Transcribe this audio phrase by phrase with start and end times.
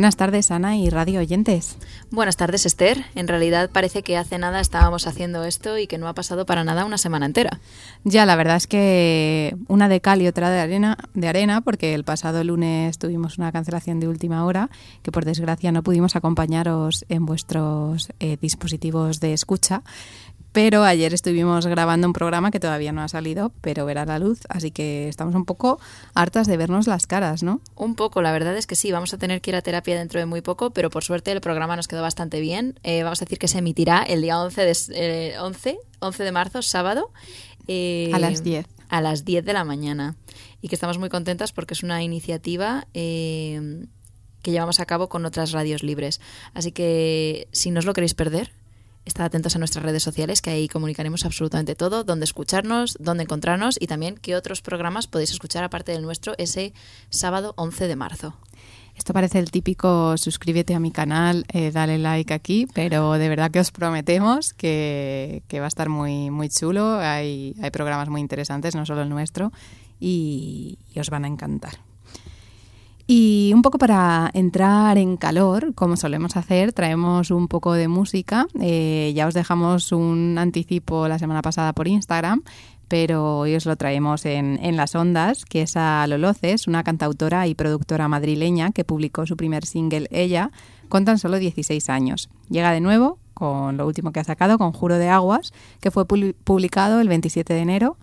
[0.00, 1.76] Buenas tardes, Ana y radio oyentes.
[2.10, 3.04] Buenas tardes, Esther.
[3.14, 6.64] En realidad parece que hace nada estábamos haciendo esto y que no ha pasado para
[6.64, 7.60] nada una semana entera.
[8.04, 11.92] Ya, la verdad es que una de cal y otra de arena, de arena, porque
[11.92, 14.70] el pasado lunes tuvimos una cancelación de última hora,
[15.02, 19.82] que por desgracia no pudimos acompañaros en vuestros eh, dispositivos de escucha.
[20.52, 24.40] Pero ayer estuvimos grabando un programa que todavía no ha salido, pero verá la luz,
[24.48, 25.78] así que estamos un poco
[26.14, 27.60] hartas de vernos las caras, ¿no?
[27.76, 30.18] Un poco, la verdad es que sí, vamos a tener que ir a terapia dentro
[30.18, 32.78] de muy poco, pero por suerte el programa nos quedó bastante bien.
[32.82, 36.62] Eh, vamos a decir que se emitirá el día 11 de, 11, eh, de marzo,
[36.62, 37.12] sábado.
[37.68, 38.66] Eh, a las 10.
[38.88, 40.16] A las 10 de la mañana.
[40.60, 45.52] Y que estamos muy contentas porque es una iniciativa que llevamos a cabo con otras
[45.52, 46.20] radios libres.
[46.54, 48.52] Así que si no os lo queréis perder,
[49.04, 53.76] Estad atentos a nuestras redes sociales, que ahí comunicaremos absolutamente todo, dónde escucharnos, dónde encontrarnos
[53.80, 56.74] y también qué otros programas podéis escuchar aparte del nuestro ese
[57.08, 58.36] sábado 11 de marzo.
[58.94, 63.50] Esto parece el típico suscríbete a mi canal, eh, dale like aquí, pero de verdad
[63.50, 66.98] que os prometemos que, va a estar muy, muy chulo.
[66.98, 69.52] Hay, hay programas muy interesantes, no solo el nuestro,
[69.98, 71.89] y os van a encantar.
[73.12, 78.46] Y un poco para entrar en calor, como solemos hacer, traemos un poco de música.
[78.60, 82.44] Eh, ya os dejamos un anticipo la semana pasada por Instagram,
[82.86, 87.48] pero hoy os lo traemos en, en las ondas, que es a Loloces, una cantautora
[87.48, 90.52] y productora madrileña que publicó su primer single Ella
[90.88, 92.30] con tan solo 16 años.
[92.48, 96.06] Llega de nuevo con lo último que ha sacado, con Juro de Aguas, que fue
[96.06, 97.96] publicado el 27 de enero.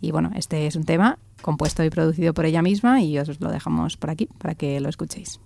[0.00, 3.50] Y bueno, este es un tema compuesto y producido por ella misma y os lo
[3.50, 5.40] dejamos por aquí para que lo escuchéis.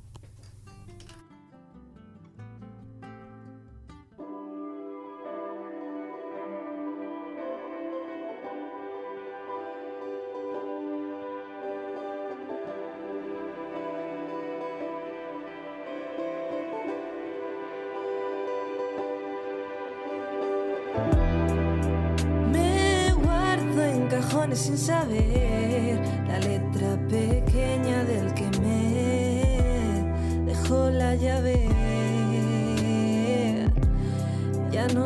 [23.78, 25.47] En cajones sin saber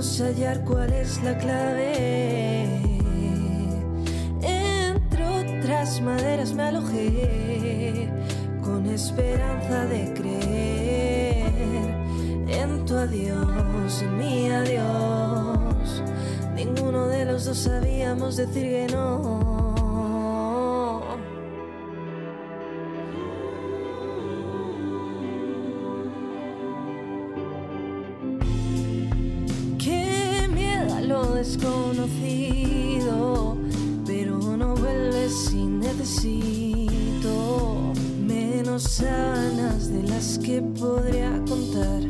[0.03, 2.65] Sé hallar cuál es la clave.
[4.43, 8.11] Entre otras maderas me alojé
[8.65, 11.47] con esperanza de creer
[12.49, 16.03] en tu adiós, en mi adiós.
[16.57, 19.52] Ninguno de los dos sabíamos decir que no.
[34.05, 36.91] Pero no vuelves si necesito
[38.27, 42.03] menos sábanas de las que podría contar,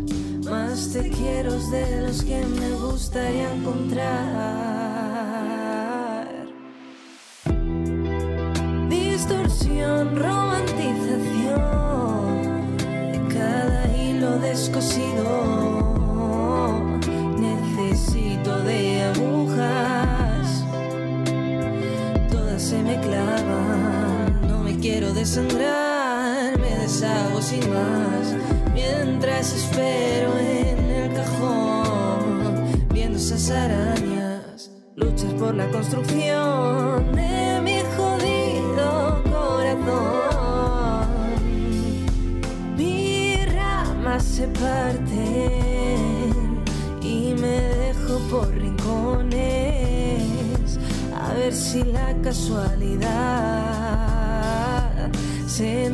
[0.51, 4.82] más te quiero de los que me gustaría encontrar.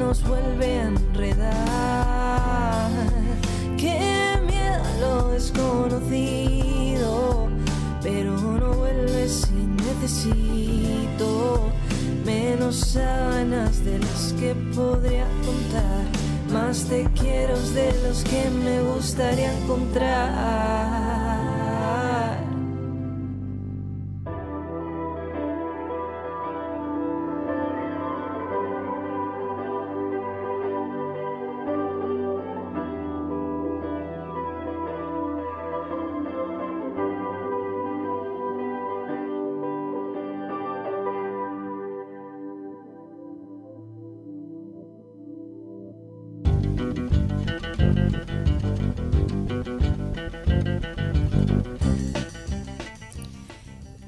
[0.08, 1.50] Nos vuelve a enredar.
[3.76, 7.10] Qué miedo a lo desconocido,
[8.02, 11.70] pero no vuelves si necesito
[12.24, 16.06] menos sábanas de las que podría contar.
[16.54, 20.67] Más te quiero de los que me gustaría encontrar.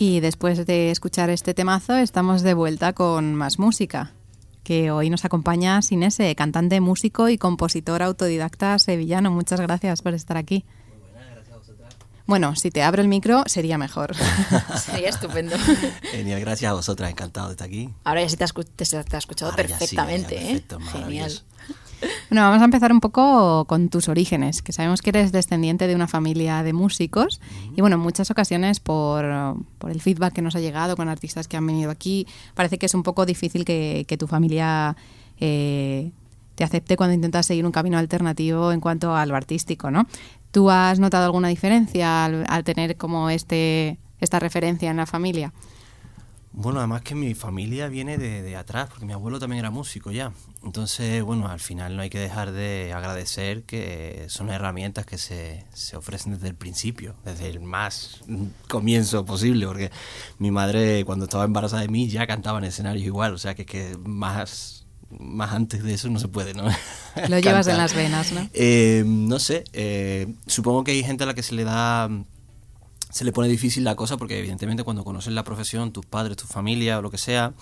[0.00, 4.12] Y después de escuchar este temazo, estamos de vuelta con más música.
[4.64, 9.30] Que hoy nos acompaña Sinese, cantante, músico y compositor autodidacta sevillano.
[9.30, 10.64] Muchas gracias por estar aquí.
[12.24, 14.16] Bueno, si te abro el micro sería mejor.
[14.82, 15.54] sería estupendo.
[16.10, 17.90] Genial, gracias a vosotras, encantado de estar aquí.
[18.04, 20.52] Ahora ya sí te, has, te, escuchado perfectamente.
[20.52, 20.64] ¿eh?
[20.92, 21.42] Genial.
[22.30, 25.96] Bueno, vamos a empezar un poco con tus orígenes, que sabemos que eres descendiente de
[25.96, 27.40] una familia de músicos
[27.76, 31.56] y bueno, en muchas ocasiones por, el feedback que nos ha llegado con artistas que
[31.56, 34.96] han venido aquí, parece que es un poco difícil que, tu familia
[35.40, 36.12] eh,
[36.54, 40.06] te acepte cuando intentas seguir un camino alternativo en cuanto a lo artístico, ¿no?
[40.52, 45.52] ¿Tú has notado alguna diferencia al, al tener como este esta referencia en la familia?
[46.52, 50.32] Bueno, además que mi familia viene de, atrás, porque mi abuelo también era músico ya.
[50.64, 55.64] Entonces, bueno, al final no hay que dejar de agradecer que son herramientas que se,
[55.72, 58.22] se ofrecen desde el principio, desde el más
[58.68, 59.92] comienzo posible, porque
[60.38, 63.64] mi madre cuando estaba embarazada de mí ya cantaba en escenarios igual, o sea que,
[63.64, 64.86] que más,
[65.18, 66.64] más antes de eso no se puede, ¿no?
[67.28, 68.48] Lo llevas en las venas, ¿no?
[68.54, 72.08] Eh, no sé, eh, supongo que hay gente a la que se le da
[73.10, 76.46] se le pone difícil la cosa porque evidentemente cuando conoces la profesión, tus padres, tu
[76.46, 77.52] familia o lo que sea,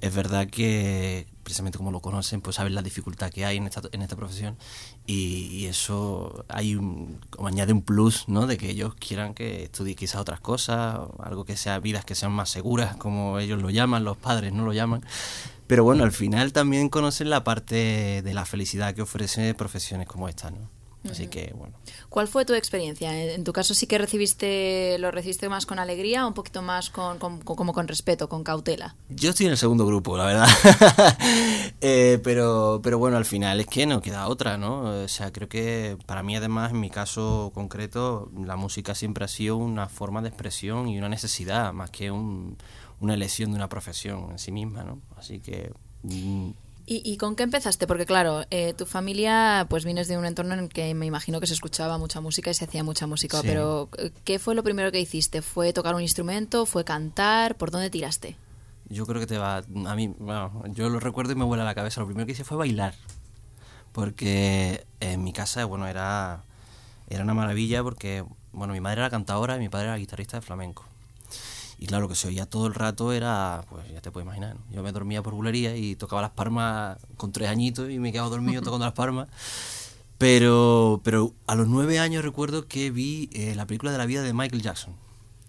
[0.00, 3.82] es verdad que precisamente como lo conocen, pues saben la dificultad que hay en esta,
[3.92, 4.56] en esta profesión
[5.06, 8.46] y, eso hay un, como añade un plus, ¿no?
[8.46, 12.32] De que ellos quieran que estudie quizás otras cosas, algo que sea vidas que sean
[12.32, 15.04] más seguras, como ellos lo llaman, los padres no lo llaman.
[15.66, 20.28] Pero bueno, al final también conocen la parte de la felicidad que ofrece profesiones como
[20.28, 20.83] esta, ¿no?
[21.10, 21.76] Así que, bueno.
[22.08, 23.34] ¿Cuál fue tu experiencia?
[23.34, 26.90] En tu caso sí que recibiste, lo recibiste más con alegría o un poquito más
[26.90, 28.96] con, como con respeto, con cautela.
[29.10, 30.48] Yo estoy en el segundo grupo, la verdad.
[31.80, 35.02] Eh, pero, pero bueno, al final es que no queda otra, ¿no?
[35.04, 39.28] O sea, creo que para mí además, en mi caso concreto, la música siempre ha
[39.28, 42.56] sido una forma de expresión y una necesidad, más que un,
[43.00, 45.02] una elección de una profesión en sí misma, ¿no?
[45.16, 45.72] Así que...
[46.86, 47.86] ¿Y, con qué empezaste?
[47.86, 51.40] Porque claro, eh, tu familia, pues vienes de un entorno en el que me imagino
[51.40, 54.62] que se escuchaba mucha música y se hacía mucha música, pero eh, ¿qué fue lo
[54.62, 55.40] primero que hiciste?
[55.40, 56.66] ¿Fue tocar un instrumento?
[56.66, 57.56] ¿Fue cantar?
[57.56, 58.36] ¿Por dónde tiraste?
[58.90, 59.62] Yo creo que te va...
[59.86, 62.02] A mí, bueno, yo lo recuerdo y me vuela la cabeza.
[62.02, 62.94] Lo primero que hice fue bailar,
[63.92, 66.44] porque en mi casa, bueno, era,
[67.08, 70.42] era una maravilla porque, bueno, mi madre era cantadora y mi padre era guitarrista de
[70.42, 70.84] flamenco.
[71.84, 74.56] Y claro, lo que se oía todo el rato era, pues ya te puedes imaginar,
[74.70, 78.30] yo me dormía por bulería y tocaba las palmas con tres añitos y me quedaba
[78.30, 79.28] dormido tocando las palmas.
[80.16, 84.22] Pero, pero a los nueve años recuerdo que vi eh, la película de la vida
[84.22, 84.94] de Michael Jackson.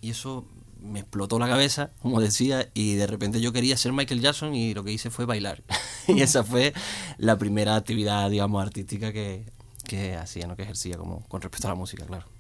[0.02, 0.44] Y eso
[0.82, 4.74] me explotó la cabeza, como decía, y de repente yo quería ser Michael Jackson y
[4.74, 5.64] lo que hice fue bailar.
[6.10, 6.74] y esa fue
[7.18, 9.46] la primera actividad, digamos, artística que,
[9.86, 10.58] que hacía, ¿no?
[10.58, 12.35] que ejercía como, con respecto a la música, claro.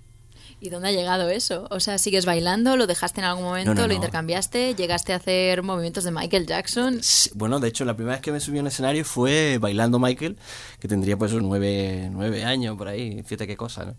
[0.59, 1.67] ¿Y dónde ha llegado eso?
[1.69, 2.77] O sea, ¿sigues bailando?
[2.77, 3.87] ¿Lo dejaste en algún momento?
[3.87, 4.73] ¿Lo intercambiaste?
[4.73, 7.01] ¿Llegaste a hacer movimientos de Michael Jackson?
[7.35, 10.37] bueno, de hecho, la primera vez que me subí a un escenario fue bailando Michael,
[10.79, 13.95] que tendría pues nueve, nueve años por ahí, fíjate qué cosa, ¿no?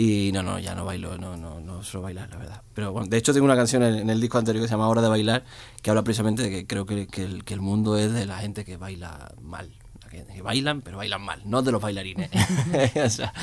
[0.00, 2.62] Y no, no, ya no bailo, no, no, no suelo bailar, la verdad.
[2.72, 5.02] Pero bueno, de hecho tengo una canción en, el disco anterior que se llama Hora
[5.02, 5.44] de Bailar,
[5.82, 8.38] que habla precisamente de que creo que, que, el, que el mundo es de la
[8.38, 9.72] gente que baila mal.
[10.08, 12.30] Que, que bailan, pero bailan mal, no de los bailarines.
[13.04, 13.34] o sea,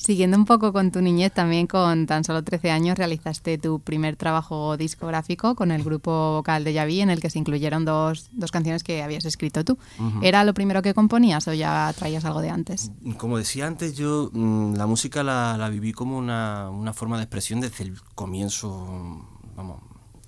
[0.00, 4.16] Siguiendo un poco con tu niñez, también con tan solo 13 años realizaste tu primer
[4.16, 8.50] trabajo discográfico con el grupo vocal de Yavi, en el que se incluyeron dos, dos
[8.50, 9.76] canciones que habías escrito tú.
[10.22, 12.90] ¿Era lo primero que componías o ya traías algo de antes?
[13.18, 17.24] Como decía antes, yo mm, la música la, la viví como una, una, forma de
[17.24, 19.22] expresión desde el comienzo,
[19.54, 19.82] vamos,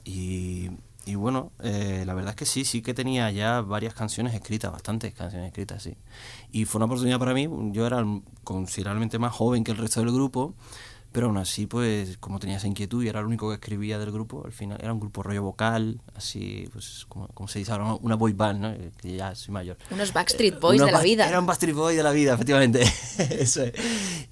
[0.05, 0.69] y
[1.05, 4.71] y bueno, eh, la verdad es que sí, sí que tenía ya varias canciones escritas,
[4.71, 5.97] bastantes canciones escritas, sí.
[6.53, 8.05] Y fue una oportunidad para mí, yo era
[8.45, 10.55] considerablemente más joven que el resto del grupo,
[11.13, 14.11] pero aún así, pues, como tenía esa inquietud y era el único que escribía del
[14.11, 18.15] grupo, al final era un grupo rollo vocal, así, pues, como, se dice ahora, una
[18.15, 18.75] boy band, ¿no?
[18.97, 19.77] Que ya soy mayor.
[19.91, 21.29] Unos Backstreet Boys de la vida.
[21.29, 22.83] Eran Backstreet Boys de la vida, efectivamente.
[23.19, 23.73] eso es.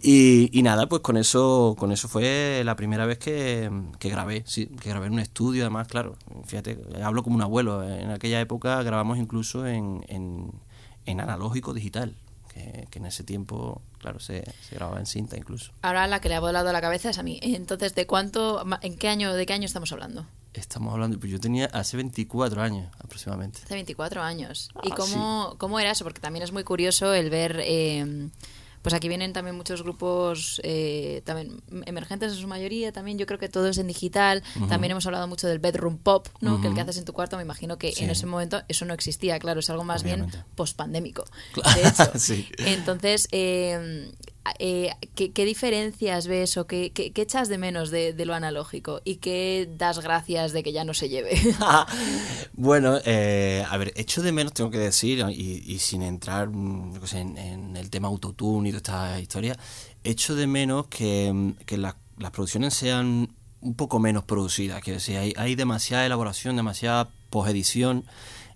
[0.00, 4.42] Y, y, nada, pues con eso, con eso fue la primera vez que, que grabé,
[4.46, 7.86] sí, que grabé en un estudio, además, claro, fíjate, hablo como un abuelo.
[7.86, 10.50] En aquella época grabamos incluso en, en,
[11.04, 12.16] en analógico digital
[12.52, 15.72] que, en ese tiempo, claro, se, se, grababa en cinta incluso.
[15.82, 17.38] Ahora la que le ha volado la cabeza es a mí.
[17.42, 20.26] Entonces, ¿de cuánto, en qué año, de qué año estamos hablando?
[20.52, 23.60] Estamos hablando, pues yo tenía hace 24 años aproximadamente.
[23.64, 24.70] Hace 24 años.
[24.82, 26.04] ¿Y ah, cómo, cómo era eso?
[26.04, 27.60] Porque también es muy curioso el ver...
[27.60, 28.30] Eh,
[28.82, 33.38] pues aquí vienen también muchos grupos eh, también emergentes en su mayoría, también yo creo
[33.38, 36.60] que todo es en digital, también hemos hablado mucho del bedroom pop, ¿no?
[36.60, 38.94] que el que haces en tu cuarto, me imagino que en ese momento eso no
[38.94, 42.10] existía, claro, es algo más bien post-pandémico, de hecho.
[42.58, 44.12] Entonces, eh,
[44.58, 49.00] eh, ¿qué, diferencias ves o qué, qué- echas de menos de, lo analógico?
[49.04, 51.30] ¿Y qué das gracias de que ya no se lleve?
[52.54, 57.06] bueno, eh, a ver, echo de menos, tengo que decir, y, sin entrar mm, qué
[57.06, 59.56] sé, en, el tema autotune y toda esta historia,
[60.04, 61.96] echo de menos que, mm, que las-
[62.32, 63.28] producciones sean
[63.62, 64.82] un poco menos producidas.
[64.82, 68.04] Quiero decir, hay, hay demasiada elaboración, demasiada posedición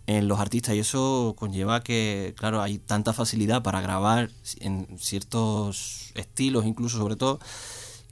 [0.06, 4.30] en los artistas y eso conlleva que, claro, hay tanta facilidad para grabar
[4.61, 7.40] en ciertos estilos, incluso sobre todo,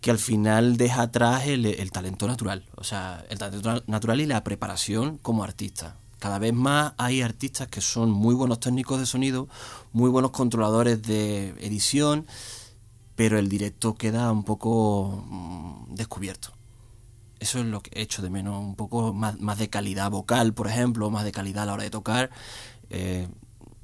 [0.00, 4.26] que al final deja atrás el, talento natural, o sea, el talento na- natural y
[4.26, 5.96] la preparación como artista.
[6.18, 9.48] Cada vez más hay artistas que son muy buenos técnicos de sonido,
[9.92, 12.26] muy buenos controladores de edición,
[13.16, 16.52] pero el directo queda un poco mm, descubierto.
[17.42, 20.54] Eso es lo que he hecho de menos, un poco más, más de calidad vocal,
[20.54, 22.30] por ejemplo, más de calidad a la hora de tocar.
[22.88, 23.26] Eh,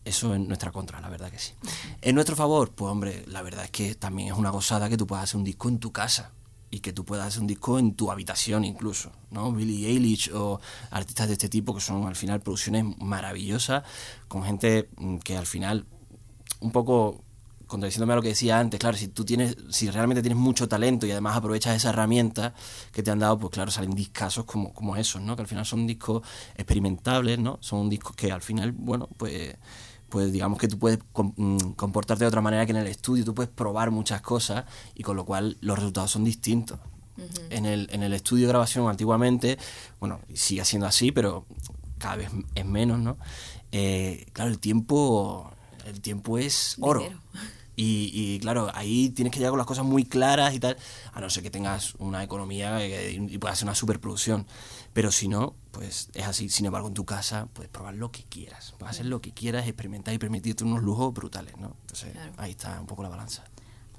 [0.04, 1.54] eso en nuestra contra, la verdad que sí.
[2.00, 5.08] En nuestro favor, pues hombre, la verdad es que también es una gozada que tú
[5.08, 6.30] puedas hacer un disco en tu casa
[6.70, 9.50] y que tú puedas hacer un disco en tu habitación incluso, ¿no?
[9.50, 10.60] Billie Eilish o
[10.92, 13.82] artistas de este tipo que son al final producciones maravillosas
[14.28, 15.84] con gente mm, que al final
[16.60, 17.24] un poco
[17.68, 21.06] contradiciéndome a lo que decía antes, claro, si tú tienes, si realmente tienes mucho talento
[21.06, 22.54] y además aprovechas esa herramienta
[22.92, 25.36] que te han dado, pues claro, salen discasos como, como esos, ¿no?
[25.36, 27.58] Que al final son discos experimentables, ¿no?
[27.60, 29.56] Son discos que al final, bueno, pues
[30.08, 33.34] pues digamos que tú puedes mm, comportarte de otra manera que en el estudio, tú
[33.34, 36.78] puedes probar muchas cosas y con lo cual los resultados son distintos.
[37.50, 39.58] en, el, en el estudio de grabación antiguamente,
[40.00, 41.46] bueno, sigue siendo así, pero
[41.98, 43.18] cada vez es menos, ¿no?
[43.72, 45.52] Eh, claro, el tiempo,
[45.84, 47.00] el tiempo es oro.
[47.00, 47.20] Dinero.
[47.80, 50.76] Y, y, claro, ahí tienes que llegar con las cosas muy claras y tal,
[51.12, 54.46] a no ser que tengas una economía eh, y puedas hacer una superproducción.
[54.92, 56.48] Pero si no, pues es así.
[56.48, 59.68] Sin embargo, en tu casa puedes probar lo que quieras, puedes hacer lo que quieras,
[59.68, 61.76] experimentar y permitirte unos lujos brutales, ¿no?
[61.82, 62.32] Entonces, Claro.
[62.38, 63.44] ahí está un poco la balanza.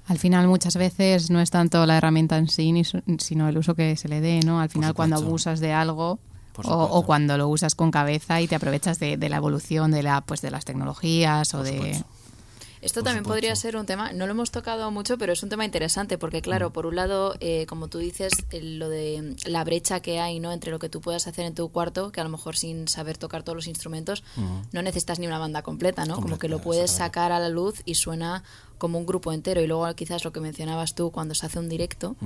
[0.08, 3.56] Al final muchas veces no es tanto la herramienta en sí, ni su- sino el
[3.56, 4.60] uso que se le dé, ¿no?
[4.60, 6.18] Al final cuando abusas de algo
[6.64, 10.02] o, o cuando lo usas con cabeza y te aprovechas de, de la evolución de
[10.02, 12.06] la pues de las tecnologías o Por de supuesto.
[12.82, 13.28] Esto Por también supuesto.
[13.28, 16.40] podría ser un tema, no lo hemos tocado mucho, pero es un tema interesante porque,
[16.40, 20.50] claro, por un lado, eh, como tú dices, lo de la brecha que hay no
[20.52, 23.18] entre lo que tú puedas hacer en tu cuarto, que a lo mejor sin saber
[23.18, 24.24] tocar todos los instrumentos,
[24.72, 26.16] no necesitas ni una banda completa, ¿no?
[26.16, 28.44] como que lo puedes sacar a la luz y suena
[28.78, 29.60] como un grupo entero.
[29.60, 32.16] Y luego quizás lo que mencionabas tú, cuando se hace un directo,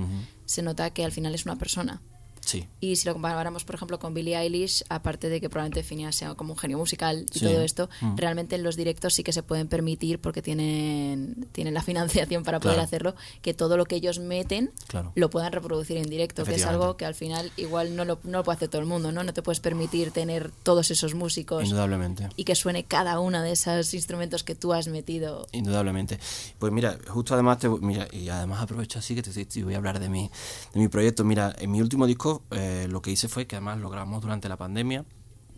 [0.45, 2.01] se nota que al final es una persona.
[2.45, 2.67] Sí.
[2.79, 6.35] Y si lo comparáramos, por ejemplo, con Billie Eilish, aparte de que probablemente Phineas sea
[6.35, 7.45] como un genio musical y Sí.
[7.45, 8.15] todo esto, Mm.
[8.17, 12.59] realmente en los directos sí que se pueden permitir, porque tienen, tienen la financiación para
[12.59, 12.85] poder Claro.
[12.85, 15.11] hacerlo, que todo lo que ellos meten Claro.
[15.15, 18.37] lo puedan reproducir en directo, que es algo que al final igual no lo, no
[18.39, 19.23] lo puede hacer todo el mundo, ¿no?
[19.23, 22.29] No te puedes permitir tener todos esos músicos Indudablemente.
[22.35, 25.47] y que suene cada uno de esos instrumentos que tú has metido.
[25.51, 26.19] Indudablemente.
[26.59, 29.77] Pues mira, justo además te, mira, y además aprovecho así que te, te voy a
[29.77, 30.29] hablar de mi,
[30.73, 31.23] de mi proyecto.
[31.23, 34.49] Mira, en mi último disco eh, lo que hice fue que además lo grabamos durante
[34.49, 35.05] la pandemia.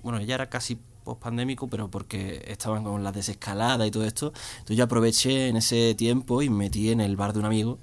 [0.03, 4.34] Bueno, ya era casi post-pandémico, pero porque estaban con la desescalada y todo esto.
[4.53, 7.79] Entonces yo aproveché en ese tiempo y me metí en el bar de un amigo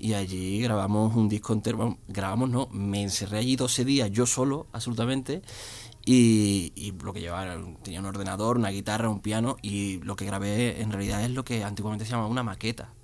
[0.00, 1.76] y allí grabamos un disco entero.
[1.76, 5.42] Bueno, grabamos, no, me encerré allí 12 días yo solo, absolutamente.
[6.06, 10.24] Y, y lo que llevaba tenía un ordenador, una guitarra, un piano y lo que
[10.24, 12.94] grabé en realidad es lo que antiguamente se llamaba una maqueta.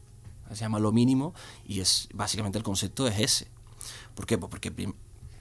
[0.49, 1.35] Se llama lo mínimo
[1.67, 3.49] y es básicamente el concepto es ese.
[4.15, 4.39] ¿Por qué?
[4.39, 4.71] Pues porque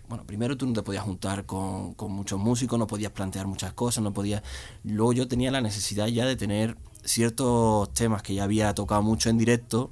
[0.09, 3.74] bueno, primero tú no te podías juntar con, con muchos músicos, no podías plantear muchas
[3.74, 4.43] cosas, no podías...
[4.83, 9.29] Luego yo tenía la necesidad ya de tener ciertos temas que ya había tocado mucho
[9.29, 9.91] en directo,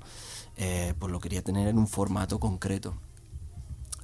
[0.56, 2.96] pues lo quería tener en un formato concreto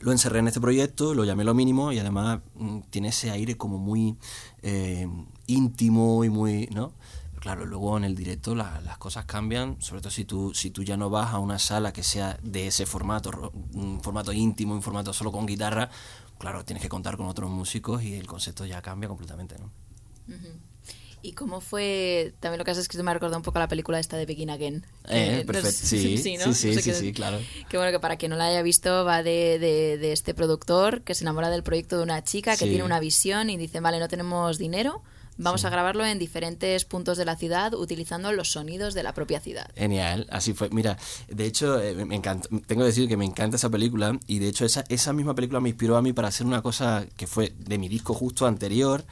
[0.01, 3.57] lo encerré en este proyecto, lo llamé lo mínimo y además mm, tiene ese aire
[3.57, 4.15] como muy
[4.61, 5.07] eh,
[5.47, 6.93] íntimo y muy, ¿no?
[7.39, 10.84] Claro, luego en el directo la- las cosas cambian, sobre todo si tú, si tú
[10.84, 14.81] ya no vas a una sala que sea de ese formato, un formato íntimo, un
[14.81, 15.89] formato solo con guitarra,
[16.38, 19.72] claro, tienes que contar con otros músicos y el concepto ya cambia completamente, ¿no?
[21.22, 22.34] ¿Y cómo fue?
[22.39, 24.25] También lo que has escrito me ha recordado un poco a la película esta de
[24.25, 24.86] Begin Again.
[25.10, 26.53] Eh, no perfecto, sí, ¿no?
[26.53, 27.39] sí, sí, sí, claro.
[27.69, 31.01] Que bueno, que para quien no la haya visto, va de, de- de este productor
[31.01, 32.69] que se enamora del proyecto de una chica que Sí.
[32.69, 35.03] tiene una visión y dice, vale, no tenemos dinero,
[35.39, 39.39] vamos a grabarlo en diferentes puntos de la ciudad utilizando los sonidos de la propia
[39.39, 39.72] ciudad.
[39.75, 40.69] Genial, así fue.
[40.69, 44.39] Mira, de hecho, eh, me encanta, tengo que decir que me encanta esa película y
[44.39, 47.25] de hecho esa, esa misma película me inspiró a mí para hacer una cosa que
[47.25, 49.05] fue de mi disco justo anterior.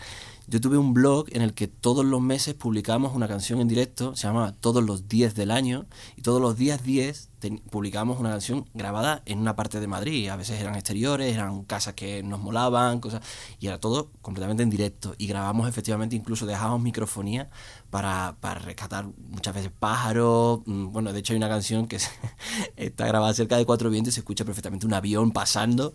[0.48, 4.16] Yo tuve un blog en el que todos los meses publicábamos una canción en directo,
[4.16, 5.86] se llamaba Todos los 10 del año,
[6.16, 7.30] y todos los días 10
[7.70, 10.30] publicábamos una canción grabada en una parte de Madrid.
[10.30, 13.22] A veces eran exteriores, eran casas que nos molaban, cosas,
[13.60, 15.16] y era todo completamente en directo.
[15.18, 17.50] Y grabamos efectivamente, incluso dejábamos microfonía
[17.90, 20.62] para, para rescatar muchas veces pájaros.
[20.66, 22.00] Mm, bueno, de hecho hay una canción que
[22.78, 25.94] está grabada cerca de cuatro vientos y se escucha perfectamente un avión pasando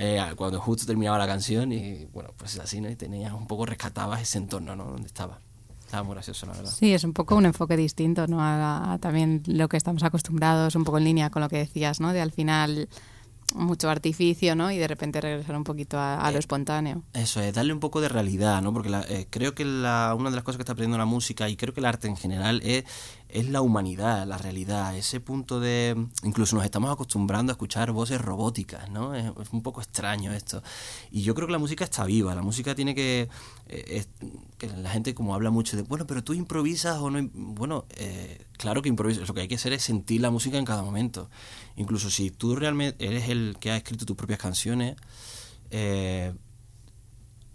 [0.00, 2.90] eh, cuando justo terminaba la canción y bueno, pues así, ¿no?
[2.90, 4.84] Y tenías un poco, rescatabas ese entorno, ¿no?
[4.84, 5.40] Donde estaba.
[5.80, 6.70] Estaba muy gracioso, la verdad.
[6.70, 8.38] Sí, es un poco un enfoque distinto, ¿no?
[8.40, 12.12] A, también lo que estamos acostumbrados, un poco en línea con lo que decías, ¿no?
[12.12, 12.90] De al final
[13.54, 14.70] mucho artificio, ¿no?
[14.70, 17.02] Y de repente regresar un poquito a, lo eh, espontáneo.
[17.14, 18.72] Eso es, darle un poco de realidad, ¿no?
[18.72, 21.56] Porque eh, creo que la, una de las cosas que está aprendiendo la música y
[21.56, 22.84] creo que el arte en general es,
[23.28, 26.08] es la humanidad, la realidad, ese punto de...
[26.22, 29.14] Incluso nos estamos acostumbrando a escuchar voces robóticas, ¿no?
[29.14, 30.62] Es, un poco extraño esto.
[31.10, 33.28] Y yo creo que la música está viva, la música tiene que...
[33.68, 34.06] Eh,
[34.80, 37.28] la gente como habla mucho de, bueno, pero tú improvisas o no...
[37.32, 37.84] Bueno,
[38.56, 41.28] claro que improvisas, lo que hay que hacer es sentir la música en cada momento.
[41.76, 44.96] Incluso si tú realmente eres el que ha escrito tus propias canciones,
[45.70, 46.32] eh,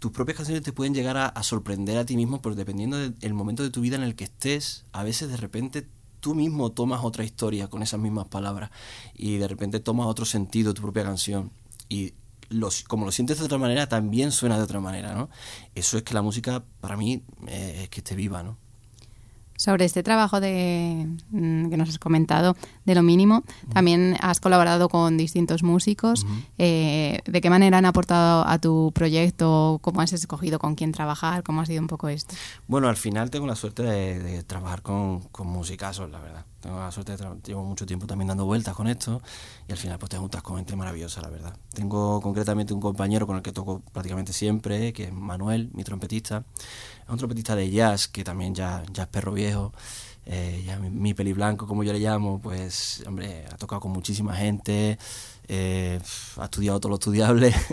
[0.04, 3.62] tus propias canciones te pueden llegar a, sorprender a ti mismo, pero dependiendo del momento
[3.62, 5.88] de tu vida en el que estés, a veces de repente
[6.20, 8.70] tú mismo tomas otra historia con esas mismas palabras
[9.14, 11.52] y de repente tomas otro sentido tu propia canción
[11.88, 12.12] y
[12.50, 15.30] los, como lo sientes de otra manera también suena de otra manera, ¿no?
[15.74, 18.58] Eso es que la música para mí eh, es que esté viva, ¿no?
[19.56, 24.88] Sobre este trabajo de, mm, que nos has comentado, de lo mínimo, también has colaborado
[24.88, 26.26] con distintos músicos.
[26.58, 29.78] Eh, ¿De qué manera han aportado a tu proyecto?
[29.80, 31.42] ¿Cómo has escogido con quién trabajar?
[31.42, 32.34] ¿Cómo ha sido un poco esto?
[32.66, 36.44] Bueno, al final tengo la suerte de, trabajar con, con musicazos, la verdad.
[36.64, 39.20] Tengo la suerte de llevo mucho tiempo también dando vueltas con esto
[39.68, 41.54] y al final pues te juntas con gente maravillosa, la verdad.
[41.74, 46.42] Tengo concretamente un compañero con el que toco prácticamente siempre, que es Manuel, mi trompetista.
[47.04, 49.74] Es un trompetista de jazz que también ya, ya es perro viejo.
[50.24, 53.92] Eh, ya mi, mi, peli blanco, como yo le llamo, pues, hombre, ha tocado con
[53.92, 54.98] muchísima gente,
[55.48, 56.00] eh,
[56.36, 57.54] ha estudiado todo lo estudiable.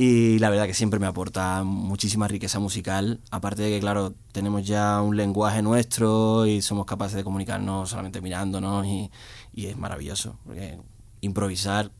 [0.00, 4.64] Y la verdad que siempre me aporta muchísima riqueza musical, aparte de que, claro, tenemos
[4.64, 9.10] ya un lenguaje nuestro y somos capaces de comunicarnos solamente mirándonos y,
[9.52, 10.78] y es maravilloso, porque
[11.20, 11.90] improvisar,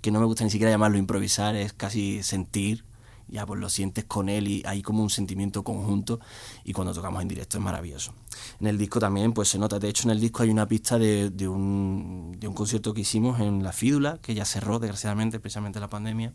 [0.00, 2.84] que no me gusta ni siquiera llamarlo improvisar, es casi sentir.
[3.26, 6.18] Ya pues lo sientes con él y hay como un sentimiento conjunto
[6.64, 8.14] y cuando tocamos en directo es maravilloso.
[8.60, 10.98] En el disco también pues se nota, de hecho en el disco hay una pista
[10.98, 15.40] de, de, un, de un concierto que hicimos en La Fídula, que ya cerró desgraciadamente
[15.40, 16.32] precisamente la pandemia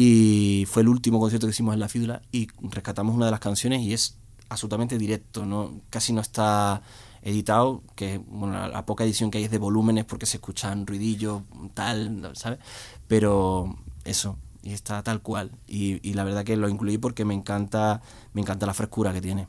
[0.00, 3.40] y fue el último concierto que hicimos en La Fídula y rescatamos una de las
[3.40, 4.16] canciones y es
[4.48, 6.82] absolutamente directo, no casi no está
[7.22, 11.42] editado, que bueno, la, poca edición que hay es de volúmenes porque se escuchan ruidillos,
[11.74, 12.60] tal, ¿sabes?
[13.08, 15.50] Pero eso, y está tal cual.
[15.66, 18.00] Y, y, la verdad que lo incluí porque me encanta,
[18.34, 19.48] me encanta la frescura que tiene.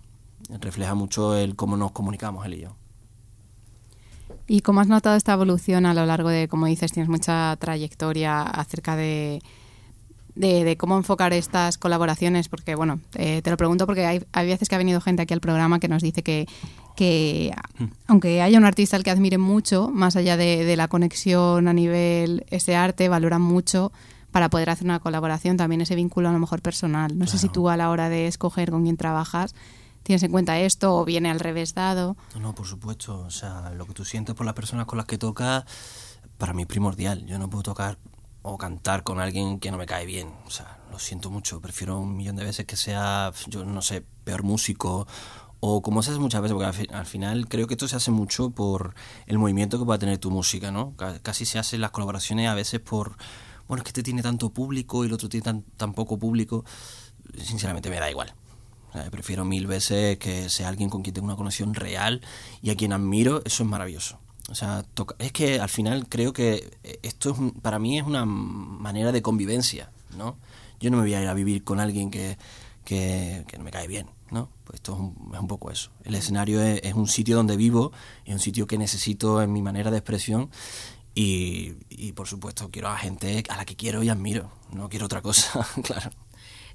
[0.49, 2.75] Refleja mucho el cómo nos comunicamos él y yo.
[4.47, 8.41] ¿Y cómo has notado esta evolución a lo largo de, como dices, tienes mucha trayectoria
[8.41, 9.43] acerca de,
[10.33, 12.49] de, cómo enfocar estas colaboraciones?
[12.49, 15.35] Porque, bueno, eh, te lo pregunto porque hay, hay veces que ha venido gente aquí
[15.35, 16.47] al programa que nos dice que,
[16.95, 17.83] que mm.
[18.07, 21.73] aunque haya un artista al que admire mucho, más allá de, de la conexión a
[21.73, 23.91] nivel ese arte, valoran mucho
[24.31, 27.17] para poder hacer una colaboración, también ese vínculo a lo mejor personal.
[27.17, 29.53] No sé si tú a la hora de escoger con quién trabajas
[30.09, 32.17] tienes en cuenta esto o viene al revés dado.
[32.41, 33.19] No, por supuesto.
[33.19, 35.65] O sea, lo que tú sientes por las personas con las que tocas,
[36.39, 37.27] para mí es primordial.
[37.27, 37.99] Yo no puedo tocar
[38.41, 40.33] o cantar con alguien que no me cae bien.
[40.47, 41.61] O sea, lo siento mucho.
[41.61, 45.05] Prefiero un millón de veces que sea, yo no sé, peor músico
[45.59, 48.49] o como se hace muchas veces, porque al, final creo que esto se hace mucho
[48.49, 48.95] por
[49.27, 50.95] el movimiento que pueda tener tu música, ¿no?
[51.21, 53.15] Casi se hacen las colaboraciones a veces por
[53.67, 56.65] bueno, es que este tiene tanto público y el otro tiene tan, poco público,
[57.37, 58.33] sinceramente me da igual.
[59.11, 62.21] Prefiero mil veces que sea alguien con quien tengo una conexión real
[62.61, 64.19] y a quien admiro, eso es maravilloso.
[64.49, 64.83] O sea,
[65.19, 66.71] es que al final creo que
[67.03, 70.37] esto es, para mí es una manera de convivencia, ¿no?
[70.79, 72.37] Yo no me voy a ir a vivir con alguien que,
[72.83, 74.49] que, no me cae bien, ¿no?
[74.63, 74.99] Pues esto es
[75.39, 75.91] un, poco eso.
[76.03, 77.91] El escenario es, un sitio donde vivo,
[78.25, 80.49] es un sitio que necesito en mi manera de expresión
[81.13, 85.05] y, y por supuesto quiero a gente a la que quiero y admiro, no quiero
[85.05, 86.09] otra cosa, claro.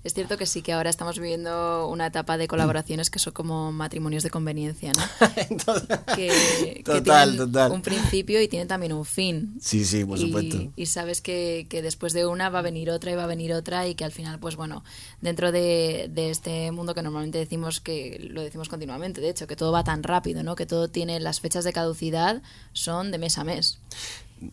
[0.05, 3.73] Es cierto que sí que ahora estamos viviendo una etapa de colaboraciones que son como
[3.73, 5.03] matrimonios de conveniencia, ¿no?
[6.15, 7.73] que, total, total.
[7.73, 9.57] Un principio y tienen también un fin.
[9.61, 10.71] Sí, sí, por supuesto.
[10.77, 13.55] Y sabes que, que, después de una va a venir otra y va a venir
[13.55, 14.85] otra y que al final, pues bueno,
[15.23, 19.57] dentro de, de, este mundo que normalmente decimos que lo decimos continuamente, de hecho, que
[19.57, 20.55] todo va tan rápido, ¿no?
[20.55, 22.43] Que todo tiene las fechas de caducidad
[22.75, 23.79] son de mes a mes.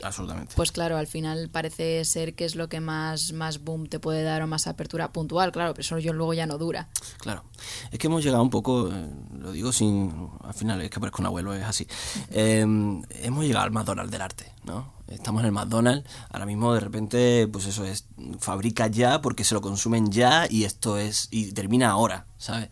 [0.03, 0.53] Absolutamente.
[0.55, 4.23] Pues claro, al final parece ser que es lo que más, más boom te puede
[4.23, 6.89] dar o más apertura puntual, claro, pero eso yo luego ya no dura.
[7.19, 7.43] Claro.
[7.91, 10.29] Es que hemos llegado un poco, eh, lo digo sin.
[10.43, 11.87] Al final es que parezco un abuelo, es así.
[12.29, 14.93] Eh, hemos llegado al McDonald's del arte, ¿no?
[15.07, 18.05] Estamos en el McDonald's, ahora mismo de repente, pues eso es,
[18.39, 22.69] fabrica ya porque se lo consumen ya y esto es, y termina ahora, ¿sabes?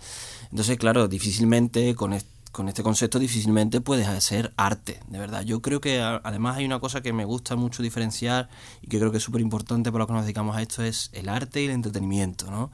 [0.50, 5.44] Entonces, claro, difícilmente con, est- con este concepto difícilmente puedes hacer arte, de verdad.
[5.44, 8.50] Yo creo que además hay una cosa que me gusta mucho diferenciar
[8.82, 11.10] y que creo que es súper importante para los que nos dedicamos a esto, es
[11.14, 12.72] el arte y el entretenimiento, ¿no?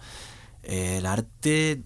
[0.64, 1.84] Eh, el arte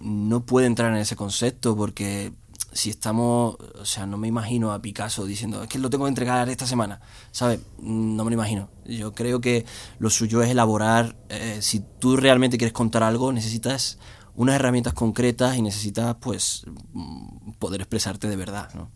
[0.00, 2.32] no puede entrar en ese concepto porque
[2.72, 6.10] si estamos, o sea, no me imagino a Picasso diciendo, es que lo tengo que
[6.10, 7.00] entregar esta semana,
[7.32, 7.60] ¿sabes?
[7.80, 8.70] No me lo imagino.
[8.84, 9.66] Yo creo que
[9.98, 13.98] lo suyo es elaborar, eh, si tú realmente quieres contar algo, necesitas
[14.40, 18.90] unas herramientas concretas y necesitas, pues, mm, poder expresarte de verdad, ¿no?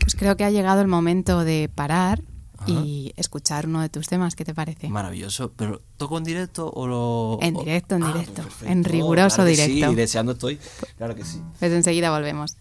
[0.00, 2.22] Pues creo que ha llegado el momento de parar
[2.66, 4.34] y escuchar uno de tus temas.
[4.34, 4.88] ¿Qué te parece?
[4.88, 7.38] Maravilloso, pero ¿toco en directo o lo...?
[7.42, 9.90] En directo, en Ah, directo, en riguroso Claro directo.
[9.90, 10.58] Sí, deseando estoy,
[10.96, 11.42] claro que sí.
[11.58, 12.56] Pues enseguida volvemos.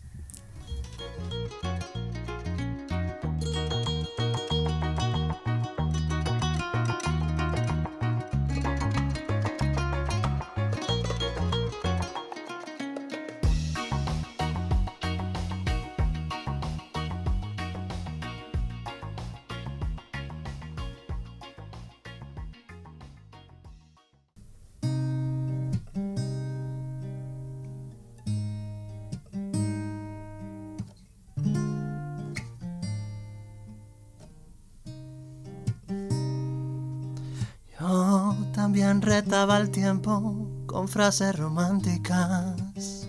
[38.77, 43.07] También retaba el tiempo con frases románticas.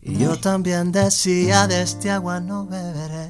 [0.00, 3.28] Y yo también decía de este agua no beberé.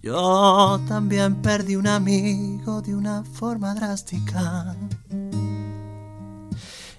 [0.00, 4.76] Yo también perdí un amigo de una forma drástica.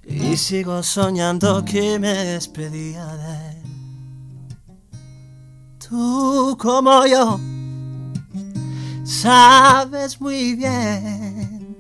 [0.06, 3.64] Y sigo soñando que me despedía de él.
[5.80, 7.40] Tú como yo
[9.24, 11.78] sabes muy bien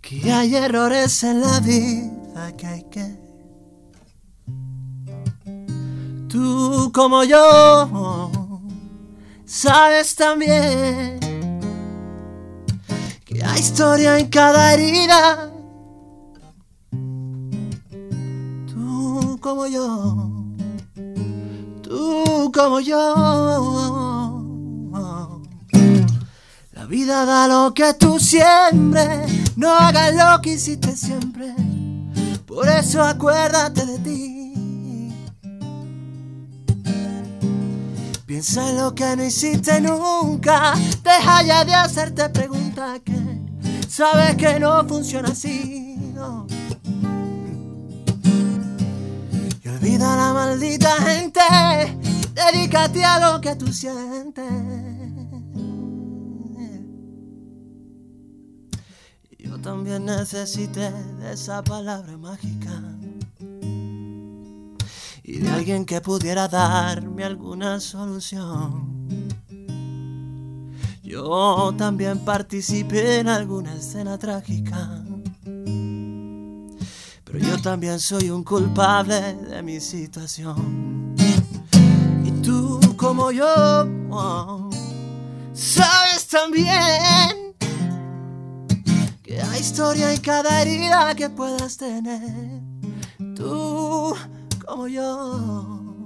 [0.00, 3.18] que hay errores en la vida que hay que...
[6.26, 8.30] Tú como yo
[9.44, 11.20] sabes también
[13.26, 15.50] que hay historia en cada herida.
[18.72, 20.32] Tú como yo,
[21.82, 24.07] tú como yo.
[26.88, 31.54] Vida da lo que tú siempre, no hagas lo que hiciste siempre.
[32.46, 35.12] Por eso acuérdate de ti.
[38.24, 40.72] Piensa en lo que no hiciste nunca.
[41.04, 43.20] Deja ya de hacerte preguntas que
[43.86, 45.94] sabes que no funciona así.
[49.62, 51.40] Y olvida a la maldita gente.
[52.32, 54.87] Dedícate a lo que tú sientes.
[59.62, 60.90] También necesité
[61.20, 62.82] de esa palabra mágica
[65.24, 69.28] y de alguien que pudiera darme alguna solución.
[71.02, 75.02] Yo también participé en alguna escena trágica,
[77.24, 81.14] pero yo también soy un culpable de mi situación.
[82.24, 84.70] Y tú como yo, oh,
[85.52, 87.47] sabes también
[89.40, 92.62] hay historia en cada herida que puedas tener.
[93.34, 94.14] Tú
[94.66, 96.04] como yo,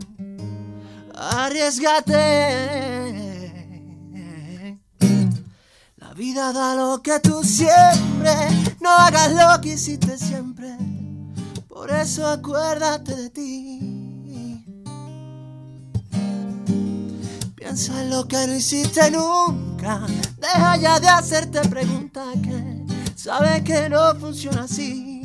[1.15, 2.15] arriesgate.
[5.97, 8.35] La vida da lo que tú siempre,
[8.81, 10.77] no hagas lo que hiciste siempre.
[11.69, 13.93] Por eso acuérdate de ti.
[17.57, 20.07] Piensa en lo que no hiciste nunca.
[20.39, 22.82] Deja ya de hacerte preguntas que
[23.23, 25.23] sabes que no funciona así.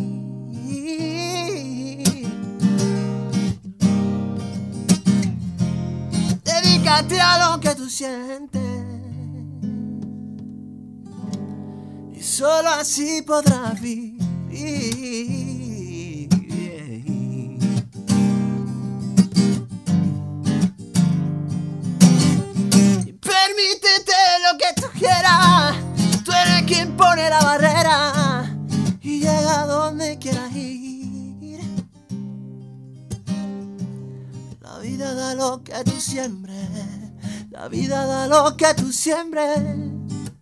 [6.43, 8.62] Dedícate a lo que tú sientes.
[12.13, 14.19] Y solo así podrás vivir.
[23.19, 24.13] Permítete
[24.45, 25.87] lo que tú quieras.
[26.67, 28.58] Quien pone la barrera
[29.01, 31.62] y llega donde quieras ir.
[34.60, 36.53] La vida da lo que tú siempre
[37.51, 39.60] La vida da lo que tú siembres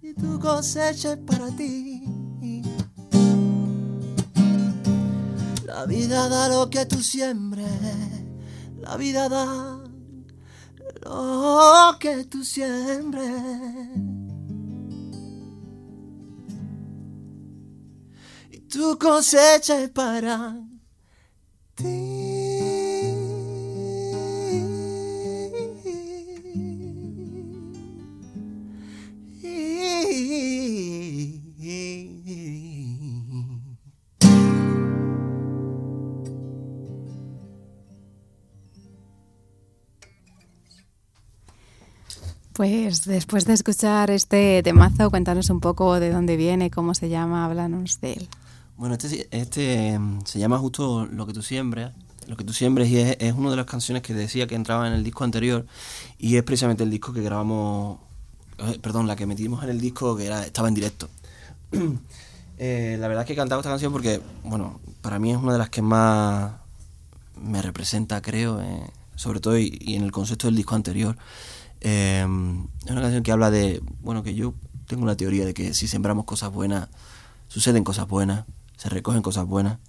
[0.01, 2.03] y tu cosecha es para ti.
[5.63, 7.69] La vida da lo que tú siembres,
[8.79, 9.79] la vida da
[11.03, 14.14] lo que tú siembres.
[18.99, 20.55] Cosecha para
[42.53, 47.43] Pues después de escuchar este temazo, cuéntanos un poco de dónde viene, cómo se llama,
[47.43, 48.29] háblanos de él.
[48.77, 51.91] Bueno, este, este mm, se llama justo Lo que tú siembres.
[52.27, 54.87] Lo que tú siembres y es, es una de las canciones que decía que entraba
[54.87, 55.65] en el disco anterior
[56.17, 57.99] y es precisamente el disco que grabamos,
[58.57, 61.09] eh, perdón, la que metimos en el disco que era, estaba en directo.
[62.57, 65.51] Eh, la verdad es que he cantado esta canción porque, bueno, para mí es una
[65.51, 66.53] de las que más
[67.35, 71.17] me representa, creo, eh, sobre todo y, y, en el concepto del disco anterior.
[71.81, 74.53] es una canción que habla de, bueno, que yo
[74.87, 76.87] tengo una teoría de que si sembramos cosas buenas,
[77.49, 78.45] suceden cosas buenas
[78.85, 79.79] se recogen cosas buenas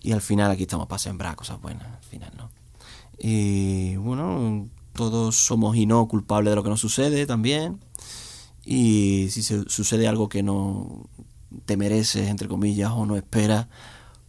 [0.00, 2.50] y al final aquí estamos para sembrar cosas buenas, al final, ¿no?
[3.18, 7.78] Y bueno, todos somos y no culpables de lo que nos sucede también.
[8.64, 11.10] Y si se, sucede algo que no
[11.66, 13.66] te mereces, entre comillas, o no esperas,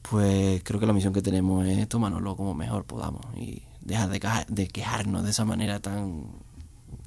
[0.01, 4.19] pues creo que la misión que tenemos es tomárnoslo como mejor podamos y dejar de,
[4.49, 6.25] de quejarnos de esa manera tan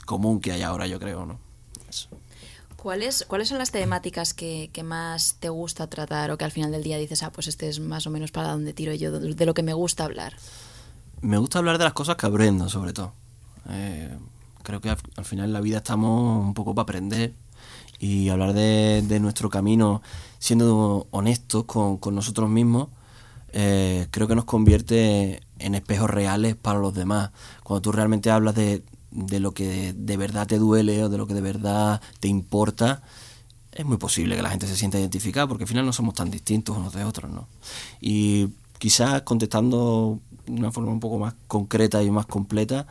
[0.07, 1.38] común que hay ahora, yo creo, ¿no?
[1.90, 2.09] Eso.
[2.83, 6.73] ¿Cuáles, ¿Cuáles son las temáticas que, que, más te gusta tratar o que al final
[6.73, 9.47] del día dices, ah, pues este es más o menos para donde tiro yo, de,
[9.47, 10.35] lo que me gusta hablar?
[11.21, 13.12] Me gusta hablar de las cosas que aprendo, sobre todo.
[13.71, 14.11] Eh,
[14.64, 17.35] creo que al, al, final en la vida estamos un poco para aprender
[18.01, 20.03] y hablar de, de nuestro camino
[20.40, 22.88] siendo honestos con, con nosotros mismos,
[23.53, 27.31] eh, creo que nos convierte en espejos reales para los demás.
[27.62, 31.27] Cuando tú realmente hablas de, de lo que de verdad te duele o de lo
[31.27, 33.03] que de verdad te importa,
[33.70, 36.31] es muy posible que la gente se sienta identificada porque al final no somos tan
[36.31, 37.48] distintos unos de otros, ¿no?
[38.01, 38.48] Y
[38.79, 42.87] quizás contestando de una forma un poco más concreta y más completa,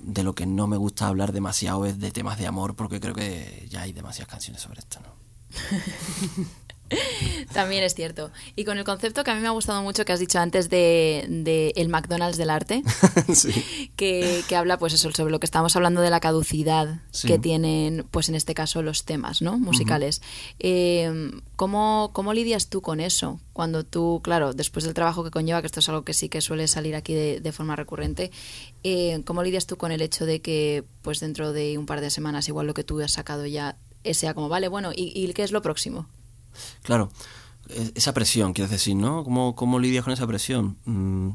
[0.00, 3.14] de lo que no me gusta hablar demasiado es de temas de amor porque creo
[3.14, 5.14] que ya hay demasiadas canciones sobre esto, ¿no?
[7.52, 8.30] También es cierto.
[8.56, 10.68] Y con el concepto que a mí me ha gustado mucho que has dicho antes
[10.68, 12.82] de, de el McDonald's del arte,
[13.32, 13.90] sí.
[13.96, 17.28] que, que, habla pues eso, sobre lo que estamos hablando de la caducidad sí.
[17.28, 19.58] que tienen, pues en este caso, los temas ¿no?
[19.58, 20.18] musicales.
[20.18, 20.56] Uh -huh.
[20.60, 23.40] eh, ¿cómo, ¿Cómo lidias tú con eso?
[23.52, 26.40] Cuando tú, claro, después del trabajo que conlleva, que esto es algo que sí que
[26.40, 28.30] suele salir aquí de, de forma recurrente,
[28.82, 32.10] eh, ¿cómo lidias tú con el hecho de que pues dentro de un par de
[32.10, 33.76] semanas igual lo que tú has sacado ya
[34.12, 36.06] sea como, vale, bueno, ¿y, y qué es lo próximo?
[36.82, 37.10] Claro,
[37.94, 39.24] esa presión, quieres decir, ¿no?
[39.24, 40.76] ¿Cómo, cómo lidias con esa presión?
[40.84, 41.30] Mm,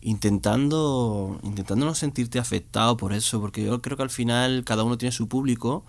[0.00, 4.98] intentando, intentando no sentirte afectado por eso, porque yo creo que al final cada uno
[4.98, 5.84] tiene su público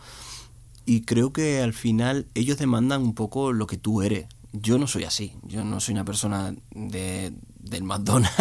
[0.85, 4.27] y creo que al final ellos demandan un poco lo que tú eres.
[4.51, 8.31] Yo no soy así, yo no soy una persona de, del McDonald's.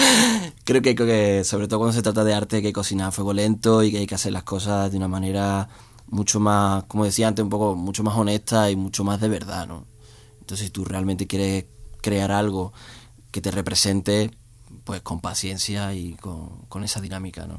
[0.64, 3.32] creo que, que, sobre todo cuando se trata de arte, hay que cocinar a fuego
[3.32, 5.70] lento y que hay que hacer las cosas de una manera
[6.06, 9.66] mucho más, como decía antes, un poco mucho más honesta y mucho más de verdad,
[9.66, 9.84] ¿no?
[10.40, 11.66] Entonces, si tú realmente quieres
[12.02, 12.72] crear algo
[13.30, 14.30] que te represente,
[14.84, 17.58] pues con paciencia y con, con esa dinámica, ¿no?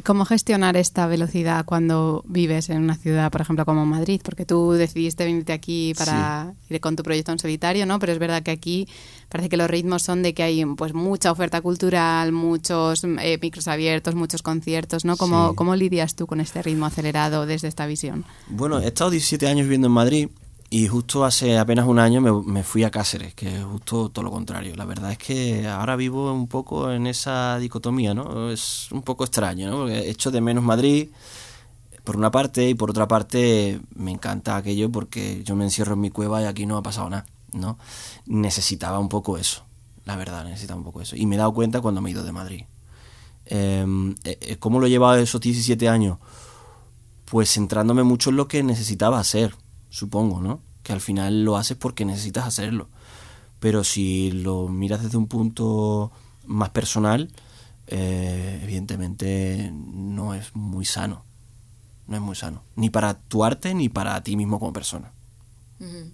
[0.00, 4.22] ¿Y cómo gestionar esta velocidad cuando vives en una ciudad, por ejemplo, como Madrid?
[4.24, 6.74] Porque tú decidiste venirte aquí para sí.
[6.76, 7.98] ir con tu proyecto en solitario, ¿no?
[7.98, 8.88] Pero es verdad que aquí
[9.28, 13.68] parece que los ritmos son de que hay pues mucha oferta cultural, muchos eh, micros
[13.68, 15.18] abiertos, muchos conciertos, ¿no?
[15.18, 15.56] ¿Cómo, sí.
[15.56, 18.24] ¿Cómo lidias tú con este ritmo acelerado desde esta visión?
[18.48, 20.28] Bueno, he estado 17 años viviendo en Madrid
[20.72, 24.30] y justo hace apenas un año me, fui a Cáceres, que es justo todo lo
[24.30, 24.76] contrario.
[24.76, 28.50] La verdad es que ahora vivo un poco en esa dicotomía, ¿no?
[28.52, 29.78] Es un poco extraño, ¿no?
[29.78, 31.08] Porque echo de menos Madrid,
[32.04, 36.02] por una parte, y por otra parte me encanta aquello porque yo me encierro en
[36.02, 37.76] mi cueva y aquí no ha pasado nada, ¿no?
[38.26, 39.64] Necesitaba un poco eso,
[40.04, 41.16] la verdad, necesitaba un poco eso.
[41.16, 42.64] Y me he dado cuenta cuando me he ido de Madrid.
[43.44, 43.84] Eh,
[44.60, 46.18] ¿Cómo lo he llevado esos 17 años?
[47.24, 49.56] Pues centrándome mucho en lo que necesitaba hacer
[49.90, 50.60] supongo, ¿no?
[50.82, 52.88] Que al final lo haces porque necesitas hacerlo.
[53.58, 56.10] Pero si lo miras desde un punto
[56.46, 57.30] más personal,
[57.88, 61.24] eh, evidentemente no es muy sano.
[62.06, 62.62] No es muy sano.
[62.76, 65.12] Ni para tu arte ni para ti mismo como persona.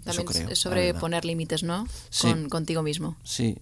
[0.05, 1.87] También creo, es sobre poner límites, ¿no?
[2.11, 2.29] Sí.
[2.29, 3.17] Con, contigo mismo.
[3.25, 3.59] Sí.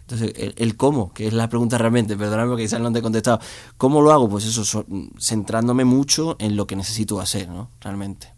[0.00, 3.02] Entonces, el, el cómo, que es la pregunta realmente, perdóname porque quizás no te he
[3.02, 3.40] contestado.
[3.78, 4.28] ¿Cómo lo hago?
[4.28, 4.84] Pues eso, so-
[5.18, 7.70] centrándome mucho en lo que necesito hacer, ¿no?
[7.80, 8.33] Realmente.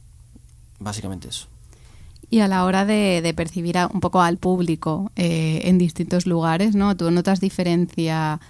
[0.79, 1.47] Básicamente eso.
[2.29, 6.27] Y a la hora de, de percibir a- un poco al público eh, en distintos
[6.27, 6.97] lugares, ¿no?
[6.97, 8.41] ¿Tú notas diferencia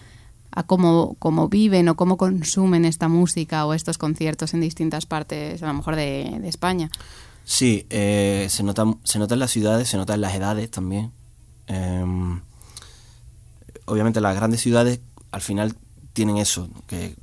[0.51, 5.62] a cómo, cómo viven o cómo consumen esta música o estos conciertos en distintas partes,
[5.62, 6.91] a lo mejor de, de España?
[7.45, 11.12] Sí, eh, se, nota, se nota en las ciudades, se nota en las edades también.
[11.67, 12.41] Em,
[13.85, 15.75] obviamente las grandes ciudades al final
[16.12, 17.15] tienen eso, que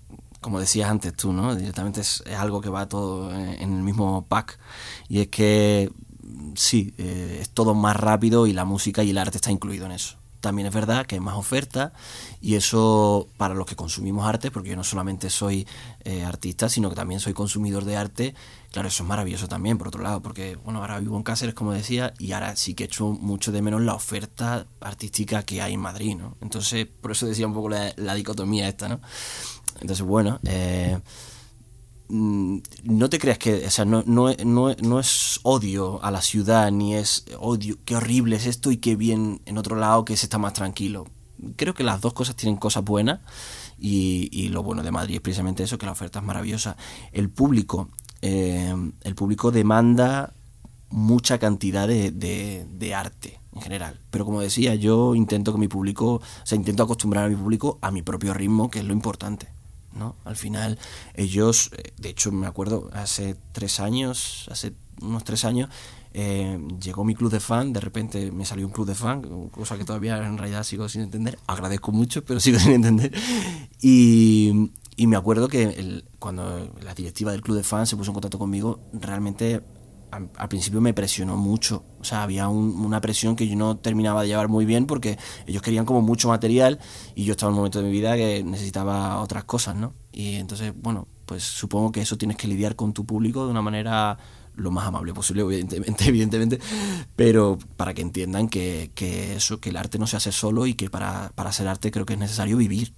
[0.43, 1.55] como decías antes tú, ¿no?
[1.55, 4.59] Directamente es, algo que va todo en, en el mismo pack.
[5.09, 5.89] Y es que
[6.55, 9.93] sí, eh, es todo más rápido y la música y el arte está incluido en
[9.93, 10.17] eso.
[10.39, 11.93] También es verdad que hay más oferta
[12.41, 15.65] y eso para los que consumimos arte, porque yo no solamente soy
[16.03, 18.35] eh, artista, sino que también soy consumidor de arte,
[18.69, 21.71] claro, eso es maravilloso también, por otro lado, porque bueno, ahora vivo en Cáceres, como
[21.71, 25.79] decía, y ahora sí que echo mucho de menos la oferta artística que hay en
[25.79, 26.35] Madrid, ¿no?
[26.41, 28.99] Entonces, por eso decía un poco la, la dicotomía esta, ¿no?
[29.83, 30.97] Entonces, bueno, eh,
[32.09, 36.21] mm, no te creas que, o sea, no, no, no, no es odio a la
[36.21, 40.17] ciudad, ni es odio, qué horrible es esto y qué bien en otro lado que
[40.17, 41.05] se está más tranquilo.
[41.57, 43.19] Creo que las dos cosas tienen cosas buenas
[43.77, 46.77] y, y lo bueno de Madrid es precisamente eso, que la oferta es maravillosa.
[47.11, 47.89] El público,
[48.21, 50.33] eh, el público demanda
[50.89, 53.99] mucha cantidad de, de- de arte en general.
[54.11, 57.79] Pero como decía, yo intento que mi público, o sea, intento acostumbrar a mi público
[57.81, 59.47] a mi propio ritmo, que es lo importante.
[59.95, 60.15] ¿No?
[60.25, 60.79] Al final,
[61.13, 65.69] ellos, eh, de hecho, me acuerdo, hace tres años, hace unos tres años,
[66.13, 69.77] eh, llegó mi club de fan, de repente me salió un club de fan, cosa
[69.77, 73.11] que todavía en realidad sigo sin entender, agradezco mucho, pero sigo sin entender.
[73.81, 78.13] Y, y me acuerdo que cuando la directiva del club de fans se puso en
[78.13, 79.61] contacto conmigo, realmente
[80.15, 81.83] al, principio me presionó mucho.
[81.99, 85.17] O sea, había un- una presión que yo no terminaba de llevar muy bien porque
[85.47, 86.79] ellos querían como mucho material
[87.15, 89.93] y yo estaba en un momento de mi vida que necesitaba otras cosas, ¿no?
[90.11, 93.61] Y entonces, bueno, pues supongo que eso tienes que lidiar con tu público de una
[93.61, 94.17] manera
[94.55, 96.59] lo más amable posible, evidentemente, evidentemente,
[97.15, 100.75] pero para que entiendan que, que eso, que el arte no se hace solo y
[100.75, 102.93] que para, para hacer arte creo que es necesario vivir.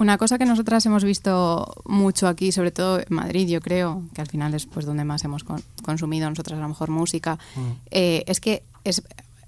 [0.00, 4.22] Una cosa que nosotras hemos visto mucho aquí, sobre todo en Madrid, yo creo, que
[4.22, 7.38] al final es pues donde más hemos con- consumido nosotras a lo mejor música,
[7.90, 9.02] eh, es que es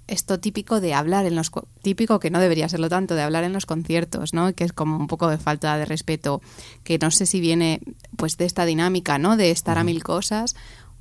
[0.05, 3.45] esto típico de hablar en los co- típico que no debería serlo tanto de hablar
[3.45, 4.53] en los conciertos, ¿no?
[4.53, 6.41] Que es como un poco de falta de respeto,
[6.83, 7.79] que no sé si viene
[8.17, 9.37] pues de esta dinámica, ¿no?
[9.37, 10.55] De estar a mil cosas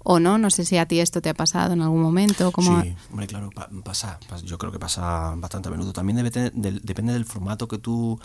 [0.05, 2.51] o no, no sé si a ti esto te ha pasado en algún momento,
[2.83, 5.93] Sí, hombre, claro, pa- pasa, pas- Yo creo que pasa bastante a menudo.
[5.93, 8.19] También debe tener- depende del formato que tú,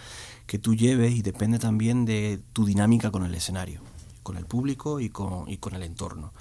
[0.45, 3.81] que tú lleves y depende también de tu dinámica con el escenario,
[4.23, 6.33] con el público y con, y con el entorno.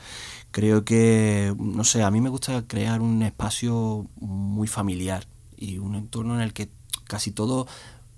[0.51, 5.95] Creo que, no sé, a mí me gusta crear un espacio muy familiar y un
[5.95, 6.71] entorno en el que
[7.07, 7.67] casi todo,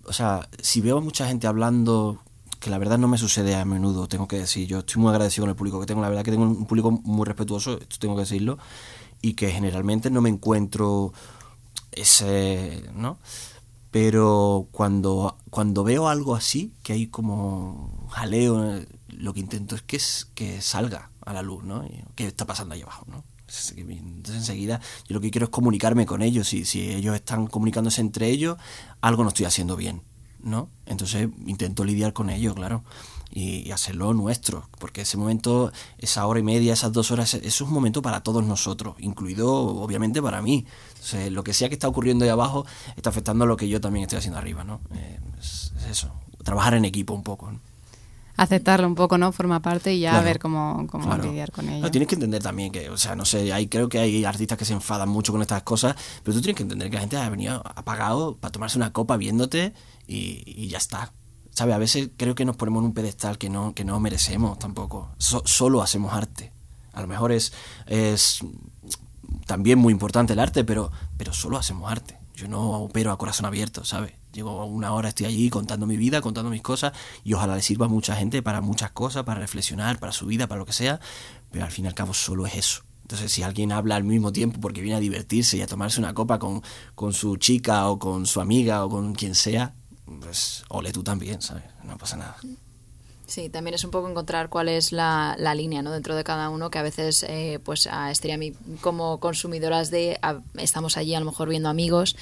[0.05, 2.21] o sea, si veo a mucha gente hablando
[2.59, 4.67] que la verdad no me sucede a menudo, tengo que decir.
[4.67, 6.91] Yo estoy muy agradecido con el público que tengo, la verdad que tengo un público
[6.91, 8.59] muy respetuoso, esto tengo que decirlo,
[9.23, 11.13] y que generalmente no me encuentro
[11.93, 13.19] ese, ¿no?
[13.91, 19.99] Pero cuando, cuando veo algo así, que hay como jaleo, lo que intento es que,
[20.35, 21.85] que salga a la luz, ¿no?
[22.15, 23.25] ¿Qué está pasando ahí abajo, no?
[23.77, 28.03] Entonces enseguida yo lo que quiero es comunicarme con ellos y si ellos están comunicándose
[28.03, 28.59] entre ellos,
[29.01, 30.03] algo no estoy haciendo bien,
[30.43, 30.71] ¿no?
[30.87, 32.85] Entonces intento lidiar con ello, claro,
[33.31, 37.61] y, hacerlo nuestro, porque ese momento, esa hora y media, esas dos horas, eso es
[37.61, 40.67] un momento para todos nosotros, incluido obviamente para mí.
[40.91, 43.81] Entonces, lo que sea que está ocurriendo ahí abajo está afectando a lo que yo
[43.81, 44.81] también estoy haciendo arriba, ¿no?
[44.95, 46.11] Eh, es, es eso,
[46.43, 47.61] trabajar en equipo un poco, ¿no?
[48.39, 49.31] Aceptarlo un poco, ¿no?
[49.33, 51.25] Forma parte y ya Claro, ver cómo, cómo claro.
[51.25, 51.83] lidiar con ello.
[51.83, 54.57] No, tienes que entender también que, o sea, no sé, hay, creo que hay artistas
[54.57, 57.17] que se enfadan mucho con estas cosas, pero tú tienes que entender que la gente
[57.19, 59.75] ha venido apagado para tomarse una copa viéndote
[60.07, 61.13] y, y ya está.
[61.51, 61.75] ¿Sabes?
[61.75, 65.11] A veces creo que nos ponemos en un pedestal que no, que no merecemos tampoco.
[65.19, 66.53] So- solo hacemos arte.
[66.93, 67.53] A lo mejor es,
[67.87, 68.39] es
[69.47, 72.17] también muy importante el arte, pero, pero solo hacemos arte.
[72.35, 74.13] Yo no opero a corazón abierto, ¿sabes?
[74.33, 76.93] Llego una hora, estoy allí contando mi vida, contando mis cosas,
[77.25, 80.47] y ojalá le sirva a mucha gente para muchas cosas, para reflexionar, para su vida,
[80.47, 81.01] para lo que sea,
[81.51, 82.83] pero al fin y al cabo solo es eso.
[83.03, 86.13] Entonces, si alguien habla al mismo tiempo porque viene a divertirse y a tomarse una
[86.13, 86.63] copa con,
[86.95, 89.75] con su chica o con su amiga o con quien sea,
[90.21, 91.65] pues ole tú también, ¿sabes?
[91.85, 92.37] No pasa nada.
[93.29, 95.93] Sí, también es un poco encontrar cuál es la, la línea ¿no?
[95.93, 99.21] dentro de cada uno, que a veces, eh, pues a Esther y a mí, como
[99.21, 102.17] consumidoras de, a- estamos allí a lo mejor viendo amigos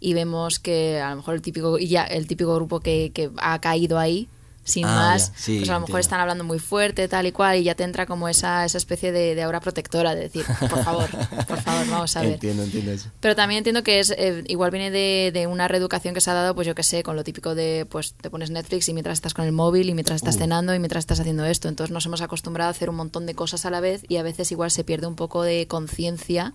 [0.00, 3.60] y vemos que a lo mejor el típico, ya el típico grupo que, que ha
[3.60, 4.28] caído ahí,
[4.66, 5.38] sin Ah, más, ya.
[5.38, 5.98] Sí, pues a lo mejor entiendo.
[6.00, 9.12] están hablando muy fuerte, tal y cual, y ya te entra como esa, esa especie
[9.12, 11.08] de, de aura protectora de decir, por favor,
[11.46, 12.32] por favor, vamos a ver.
[12.32, 13.08] Entiendo, entiendo eso.
[13.20, 16.34] Pero también entiendo que es eh, igual viene de, de una reeducación que se ha
[16.34, 19.14] dado, pues yo que sé, con lo típico de, pues te pones Netflix y mientras
[19.14, 20.38] estás con el móvil y mientras estás Uh.
[20.40, 21.68] cenando y mientras estás haciendo esto.
[21.68, 24.22] Entonces nos hemos acostumbrado a hacer un montón de cosas a la vez y a
[24.24, 26.52] veces igual se pierde un poco de conciencia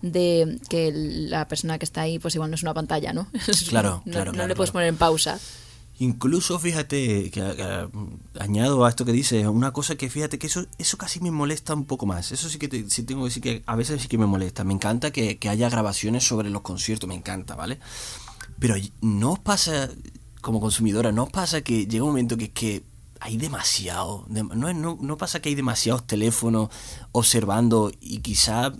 [0.00, 3.26] de que la persona que está ahí, pues igual no es una pantalla, ¿no?
[3.68, 4.84] Claro, no, claro, no claro, le puedes claro.
[4.84, 5.40] poner en pausa.
[6.00, 7.42] Incluso, fíjate, que,
[7.92, 11.30] mm, añado a esto que dices, una cosa que fíjate que eso eso casi me
[11.32, 12.30] molesta un poco más.
[12.30, 14.62] Eso sí que te- sí tengo que decir que a veces sí que me molesta.
[14.64, 17.80] Me encanta que, que haya grabaciones sobre los conciertos, me encanta, ¿vale?
[18.60, 19.90] Pero no os pasa,
[20.40, 22.84] como consumidora, no os pasa que llega un momento que es que
[23.20, 24.24] hay demasiado.
[24.28, 26.68] de- no, no, no pasa que hay demasiados teléfonos
[27.12, 28.72] observando y quizá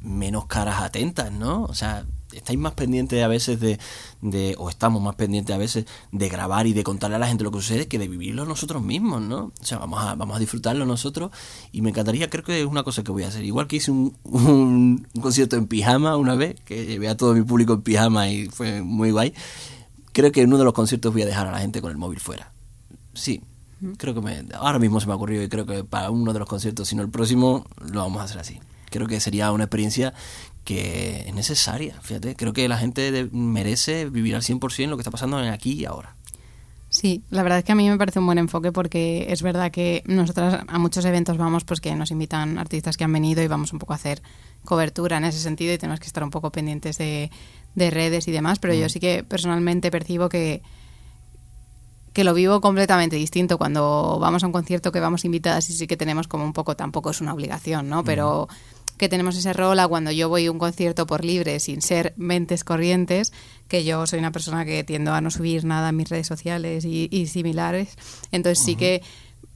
[0.00, 1.64] menos caras atentas, ¿no?
[1.64, 2.06] O sea,
[2.36, 3.78] estáis más pendientes a veces de,
[4.20, 7.44] de, o estamos más pendientes a veces de grabar y de contarle a la gente
[7.44, 9.52] lo que sucede que de vivirlo nosotros mismos, ¿no?
[9.60, 11.30] O sea, vamos a, vamos a disfrutarlo nosotros
[11.72, 13.44] y me encantaría, creo que es una cosa que voy a hacer.
[13.44, 17.34] Igual que hice un, un, un concierto en pijama una vez, que llevé a todo
[17.34, 19.34] mi público en pijama y fue muy guay,
[20.12, 21.96] creo que en uno de los conciertos voy a dejar a la gente con el
[21.96, 22.52] móvil fuera.
[23.14, 23.42] Sí,
[23.96, 26.38] creo que me, ahora mismo se me ha ocurrido y creo que para uno de
[26.38, 28.60] los conciertos, si no el próximo, lo vamos a hacer así.
[28.90, 30.14] Creo que sería una experiencia
[30.64, 32.34] que es necesaria, fíjate.
[32.36, 35.84] Creo que la gente merece vivir al 100% lo que está pasando en aquí y
[35.84, 36.16] ahora.
[36.88, 39.72] Sí, la verdad es que a mí me parece un buen enfoque porque es verdad
[39.72, 43.48] que nosotras a muchos eventos vamos pues que nos invitan artistas que han venido y
[43.48, 44.22] vamos un poco a hacer
[44.64, 47.32] cobertura en ese sentido y tenemos que estar un poco pendientes de,
[47.74, 50.62] de redes y demás, pero yo sí que personalmente percibo que
[52.12, 55.88] que lo vivo completamente distinto cuando vamos a un concierto que vamos invitadas y sí
[55.88, 58.04] que tenemos como un poco, tampoco es una obligación, ¿no?
[58.04, 58.48] Pero
[58.96, 62.14] que tenemos ese rol a cuando yo voy a un concierto por libre sin ser
[62.16, 63.32] mentes corrientes,
[63.68, 66.84] que yo soy una persona que tiendo a no subir nada en mis redes sociales
[66.84, 67.96] y, y similares.
[68.30, 69.02] Entonces sí que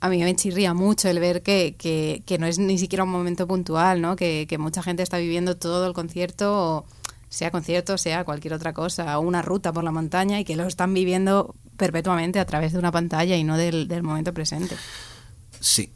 [0.01, 3.11] a mí me chirría mucho el ver que, que, que no es ni siquiera un
[3.11, 4.17] momento puntual, ¿no?
[4.17, 6.85] Que, que mucha gente está viviendo todo el concierto,
[7.29, 10.67] sea concierto, sea cualquier otra cosa, o una ruta por la montaña y que lo
[10.67, 14.77] están viviendo perpetuamente a través de una pantalla y no del, del momento presente.
[15.61, 15.91] Sí.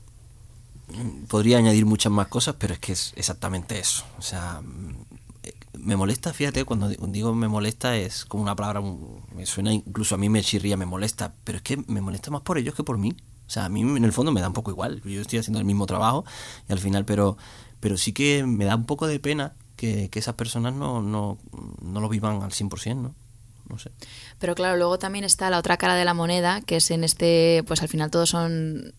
[0.96, 4.04] Mm, Podría añadir muchas más cosas, pero es que es exactamente eso.
[4.18, 5.04] O sea, mm,
[5.78, 9.72] me molesta, fíjate, cuando di- digo me molesta es como una palabra, un- me suena,
[9.72, 12.74] incluso a mí me chirría, me molesta, pero es que me molesta más por ellos
[12.74, 13.16] que por mí.
[13.46, 15.02] O sea, a mí en el fondo me da un poco igual.
[15.04, 16.24] Yo estoy haciendo el mismo trabajo
[16.68, 17.36] y al final, pero,
[17.80, 21.38] pero sí que me da un poco de pena que, que esas personas no, no,
[21.82, 23.14] no lo vivan al 100%, ¿no?
[23.68, 23.90] No sé.
[24.38, 27.62] Pero claro, luego también está la otra cara de la moneda, que es en este,
[27.66, 28.94] pues al final todos son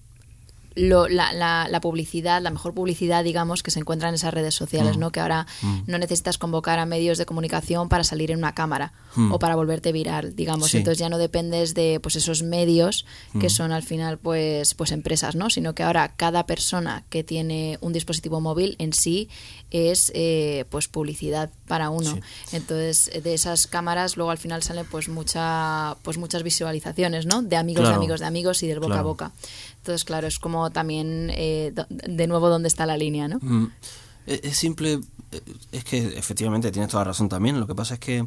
[0.75, 4.55] lo- la, la- la publicidad, la mejor publicidad, digamos, que se encuentra en esas redes
[4.55, 4.99] sociales, Mm.
[4.99, 5.11] ¿no?
[5.11, 5.79] Que ahora Mm.
[5.87, 9.31] no necesitas convocar a medios de comunicación para salir en una cámara Mm.
[9.31, 10.71] o para volverte viral, digamos.
[10.71, 10.77] Sí.
[10.77, 13.05] Entonces ya no dependes de pues esos medios
[13.39, 15.49] que son al final pues pues empresas, ¿no?
[15.49, 19.29] Sino que ahora cada persona que tiene un dispositivo móvil en sí
[19.71, 22.13] es eh, pues publicidad para uno.
[22.15, 22.55] Sí.
[22.55, 27.41] Entonces, de esas cámaras luego al final salen pues mucha pues muchas visualizaciones, ¿no?
[27.41, 29.31] De amigos de amigos de amigos y del boca a boca.
[29.83, 33.39] Entonces, claro, es como también eh, de nuevo dónde está la línea, ¿no?
[33.41, 33.69] Mm.
[34.25, 35.01] Es, es simple,
[35.33, 35.41] eh,
[35.73, 37.59] es que efectivamente tienes toda la razón también.
[37.59, 38.25] Lo que pasa es que,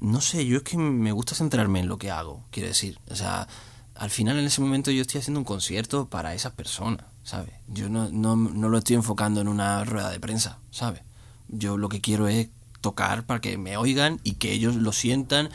[0.00, 2.98] no sé, yo es que me gusta centrarme en lo que hago, quiero decir.
[3.08, 3.46] O sea,
[3.94, 7.54] al final en ese momento yo estoy haciendo un concierto para esas personas, ¿sabes?
[7.68, 11.02] Yo no, no, no lo estoy enfocando en una rueda de prensa, ¿sabes?
[11.46, 12.48] Yo lo que quiero es
[12.80, 15.50] tocar para que me oigan y que ellos lo sientan.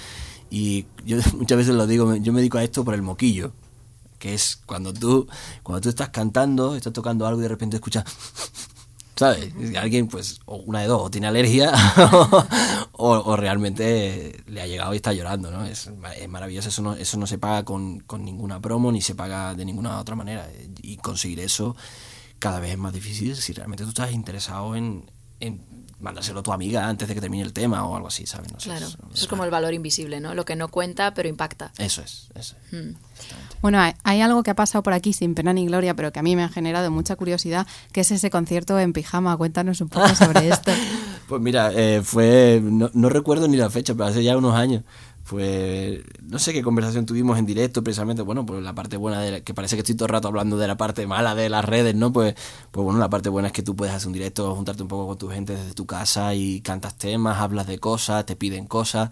[0.50, 3.52] Y yo muchas veces lo digo, yo me dedico a esto por el moquillo
[4.26, 5.28] que es cuando tú
[5.62, 8.06] cuando tú estás cantando, estás tocando algo y de repente escuchas
[9.16, 9.54] ¿sabes?
[9.78, 11.72] Alguien pues o una de dos, o tiene alergia
[12.94, 15.64] o, realmente le ha llegado y está llorando, ¿no?
[15.64, 19.14] Es, es maravilloso, eso no, eso no se paga con, con ninguna promo ni se
[19.14, 20.50] paga de ninguna otra manera
[20.82, 21.76] y conseguir eso
[22.40, 25.06] cada vez es más difícil si realmente tú estás interesado en
[26.06, 28.52] mandárselo a tu amiga antes de que termine el tema o algo así, ¿sabes?
[28.54, 30.34] No sé, Claro, eso- eso es como el valor invisible, ¿no?
[30.34, 31.72] Lo que no cuenta, pero impacta.
[31.78, 32.74] Eso es, eso es.
[32.80, 32.96] Mm.
[33.62, 36.20] Bueno, hay, hay algo que ha pasado por aquí sin pena ni gloria, pero que
[36.20, 39.36] a mí me ha generado mucha curiosidad, que es ese concierto en pijama.
[39.36, 40.72] Cuéntanos un poco sobre esto.
[41.28, 44.84] Pues mira, eh, fue, no, no recuerdo ni la fecha, pero hace ya unos años.
[45.30, 49.44] Pues no sé qué conversación tuvimos en directo, precisamente, bueno, pues la parte buena de
[49.44, 51.96] que parece que estoy todo el rato hablando de la parte mala de las redes,
[51.96, 52.14] ¿no?
[52.14, 52.36] Pues,
[52.70, 55.08] pues bueno, la parte buena es que tú puedes hacer un directo, juntarte un poco
[55.08, 59.10] con tu gente desde tu casa y cantas temas, hablas de cosas, te piden cosas.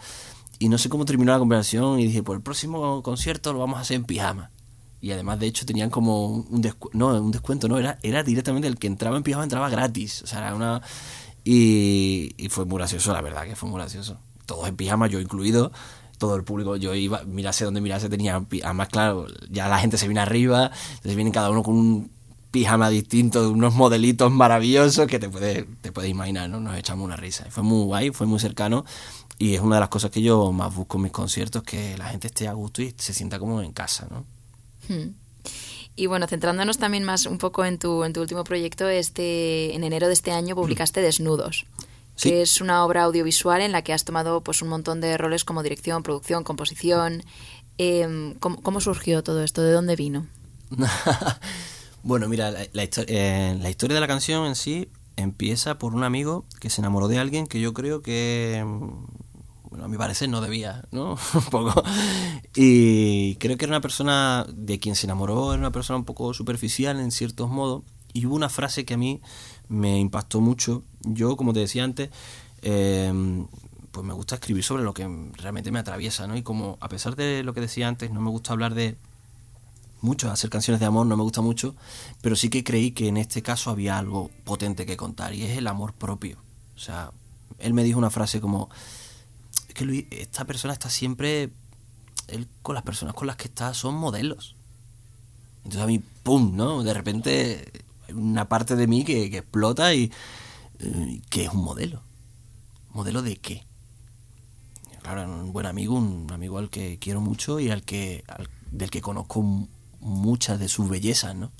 [0.59, 3.79] Y no sé cómo terminó la conversación y dije, pues el próximo concierto lo vamos
[3.79, 4.51] a hacer en pijama.
[5.01, 8.67] Y además, de hecho, tenían como un descuento, no, un descuento, no, era, era directamente
[8.67, 10.21] el que entraba en pijama entraba gratis.
[10.21, 10.81] O sea, era una...
[11.43, 14.19] Y, y fue muy gracioso, la verdad, que fue muy gracioso.
[14.45, 15.73] Todos en pijama, yo incluido,
[16.23, 20.07] todo el público, yo iba, mirase donde mirase, tenía, además claro, ya la gente se
[20.07, 22.11] viene arriba, entonces vienen cada uno con un
[22.49, 26.61] pijama distinto, de unos modelitos maravillosos que te puedes, te puedes imaginar, ¿no?
[26.61, 27.45] Nos echamos una risa.
[27.49, 28.85] Fue muy guay, fue muy cercano
[29.37, 32.05] y es una de las cosas que yo más busco en mis conciertos, que la
[32.05, 34.23] gente esté a gusto y se sienta como en casa, ¿no?
[34.87, 35.09] Hmm.
[35.97, 39.83] Y bueno, centrándonos también más un poco en tu, en tu último proyecto, este, en
[39.83, 41.65] enero de este año publicaste Desnudos,
[42.15, 42.29] Sí.
[42.29, 45.43] que es una obra audiovisual en la que has tomado pues un montón de roles
[45.43, 47.23] como dirección, producción, composición.
[47.77, 49.63] Em, ¿cómo, cómo surgió todo esto?
[49.63, 50.27] ¿De dónde vino?
[52.03, 56.03] bueno, mira, la, la eh, la historia de la canción en sí empieza por un
[56.03, 60.29] amigo que se enamoró de alguien que yo creo que, mm, bueno, a mi parecer
[60.29, 61.17] no debía, ¿no?
[61.33, 61.83] un poco.
[62.55, 66.33] Y creo que era una persona de quien se enamoró, era una persona un poco
[66.33, 67.83] superficial en ciertos modos.
[68.15, 69.21] Y hubo una frase que a mí
[69.69, 70.83] me impactó mucho.
[71.01, 72.09] Yo, como te decía antes,
[72.61, 73.45] eh,
[73.91, 75.07] pues me gusta escribir sobre lo que
[75.37, 76.35] realmente me atraviesa, ¿no?
[76.35, 78.97] Y como, a pesar de lo que decía antes, no me gusta hablar de
[80.03, 81.75] mucho, hacer canciones de amor no me gusta mucho,
[82.21, 85.57] pero sí que creí que en este caso había algo potente que contar y es
[85.57, 86.39] el amor propio.
[86.75, 87.11] O sea,
[87.59, 88.69] él me dijo una frase como,
[89.69, 91.51] es que Luis, esta persona está siempre,
[92.27, 94.55] él con las personas con las que está son modelos.
[95.57, 96.83] Entonces a mí, ¡pum!, ¿no?
[96.83, 97.82] De repente
[98.13, 100.11] una parte de mí que, explota y
[101.29, 102.03] que es un modelo.
[102.91, 103.65] ¿Modelo de qué?
[105.01, 108.23] Claro, un buen amigo, un amigo al que quiero mucho y al que
[108.71, 109.41] del que conozco
[109.99, 111.51] muchas de sus bellezas, ¿no?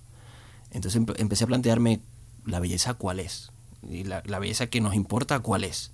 [0.72, 2.02] Entonces empe- empecé a plantearme
[2.46, 3.52] la belleza cuál es
[3.90, 5.92] y la, belleza que nos importa cuál es,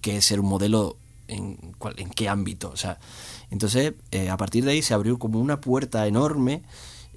[0.00, 0.96] qué es ser un modelo
[1.28, 2.98] en, en qué ámbito, o sea,
[3.50, 6.62] entonces eh, a partir de ahí se abrió como una puerta enorme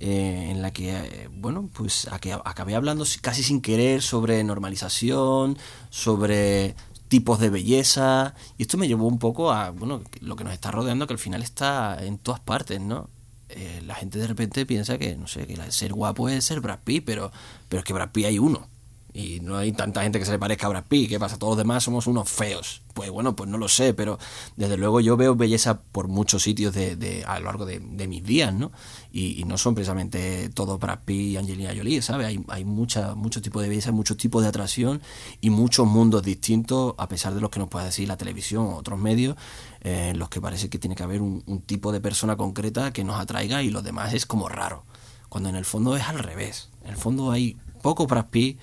[0.05, 5.57] eh, en la que, eh, bueno, pues acabé hablando si- casi sin querer sobre normalización,
[5.89, 6.75] sobre
[7.07, 10.71] tipos de belleza, y esto me llevó un poco a, bueno, lo que nos está
[10.71, 13.09] rodeando, que al final está en todas partes, ¿no?
[13.49, 16.79] Eh, la gente de repente piensa que, no sé, que ser guapo es ser Brad
[16.83, 17.31] Pitt, pero,
[17.69, 18.67] pero es que Brad Pitt hay uno.
[19.15, 21.07] Y no hay tanta gente que se le parezca a Brad Pitt.
[21.07, 21.37] ¿Qué pasa?
[21.37, 22.81] Todos los demás somos unos feos.
[22.95, 24.17] Pues bueno, pues no lo sé, pero
[24.55, 28.23] desde luego yo veo belleza por muchos sitios de, de- a lo largo de, mis
[28.23, 28.71] días, ¿no?
[29.11, 32.25] Y, no son precisamente todos Brad Pitt y Angelina Jolie, ¿sabes?
[32.25, 35.01] Hay, hay mucha, muchos tipos de belleza, muchos tipos de atracción
[35.41, 38.75] y muchos mundos distintos, a pesar de los que nos pueda decir la televisión o
[38.77, 39.35] otros medios,
[39.81, 42.91] eh, en los que parece que tiene que haber un, un tipo de persona concreta
[42.93, 44.85] que nos atraiga y los demás es como raro.
[45.29, 46.69] Cuando en el fondo es al revés.
[46.83, 48.59] En el fondo hay poco Brad Pitt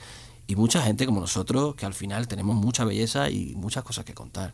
[0.50, 4.14] y mucha gente como nosotros que al final tenemos mucha belleza y muchas cosas que
[4.14, 4.52] contar.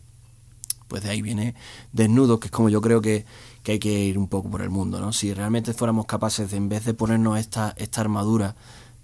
[0.89, 1.55] Pues de ahí viene
[1.91, 3.25] Desnudo, que es como yo creo que,
[3.63, 5.15] que hay que ir un poco por el mundo, ¿no?
[5.15, 8.57] Si realmente fuéramos capaces de, en vez de ponernos esta, esta armadura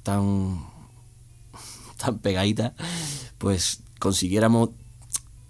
[0.03, 0.67] tan,
[1.97, 2.75] tan pegadita,
[3.39, 4.69] pues consiguiéramos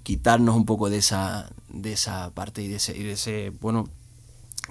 [0.04, 3.88] quitarnos un poco de esa, de esa parte y de ese, y de ese, bueno,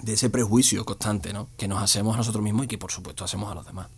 [0.00, 1.50] de ese prejuicio constante, ¿no?
[1.58, 3.88] Que nos hacemos a nosotros mismos y que por supuesto hacemos a los demás.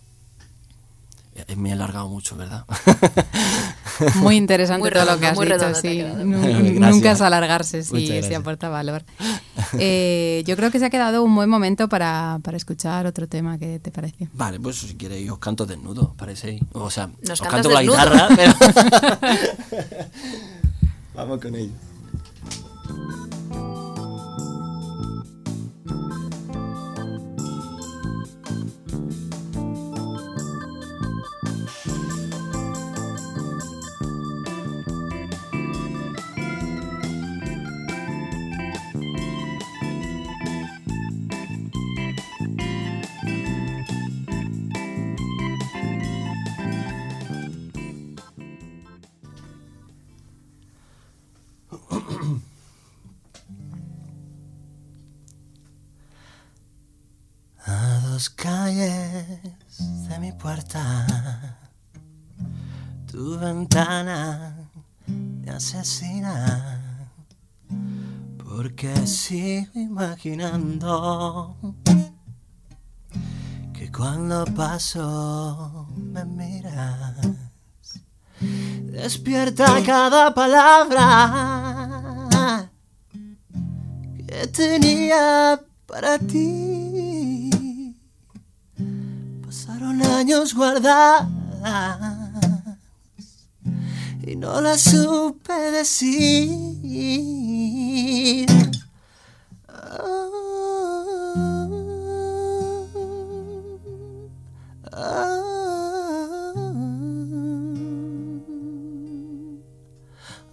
[1.34, 2.64] Eh, Me he alargado mucho, ¿verdad?
[4.16, 6.02] Muy interesante Muy todo lo que has dicho, redondo sí.
[6.80, 9.02] Nunca es alargarse si, si aporta valor.
[9.78, 13.58] Eh, yo creo que se ha quedado un buen momento para, para escuchar otro tema,
[13.58, 14.28] ¿qué te parece?
[14.32, 16.62] Vale, pues si queréis os canto desnudo, parecéis.
[16.72, 18.52] O sea, Nos os canto con la guitarra, pero...
[21.14, 21.72] Vamos con ello.
[68.38, 71.54] Porque sigo imaginando
[73.74, 77.16] que cuando paso me miras.
[78.40, 81.10] Despierta cada palabra
[84.26, 87.50] que tenía para ti.
[89.44, 92.23] Pasaron años guardadas
[94.26, 96.46] y no la supe decir.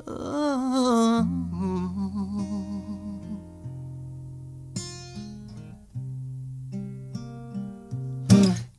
[0.08, 1.26] Oh,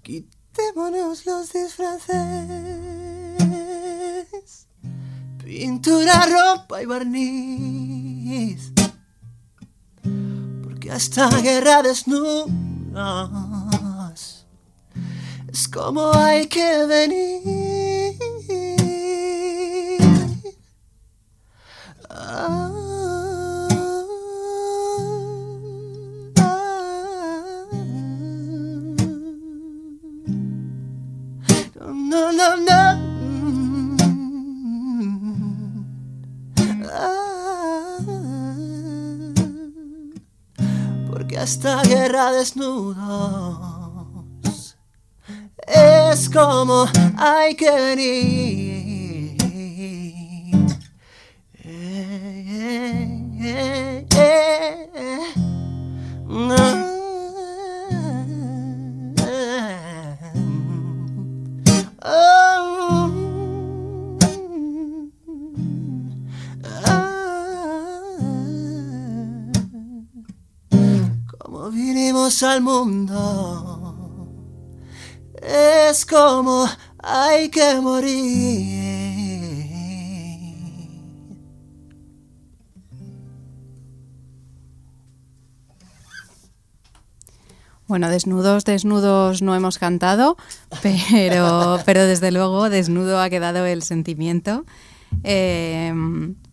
[0.03, 2.62] Quitémonos los disfraces
[6.03, 8.73] Pintura, ropa y barniz.
[10.65, 13.31] Porque esta guerra desnudas
[15.53, 17.62] es como hay que venir.
[42.13, 44.03] Esta guerra desnudos
[45.67, 46.87] es como
[47.17, 48.62] hay que venir.
[72.49, 74.29] Al mundo,
[75.43, 76.67] es como
[76.99, 78.93] hay que morir.
[87.87, 90.39] Bueno, desnudos, desnudos no hemos cantado,
[90.83, 94.65] pero, pero desde luego desnudo ha quedado el sentimiento.
[95.25, 95.93] Eh,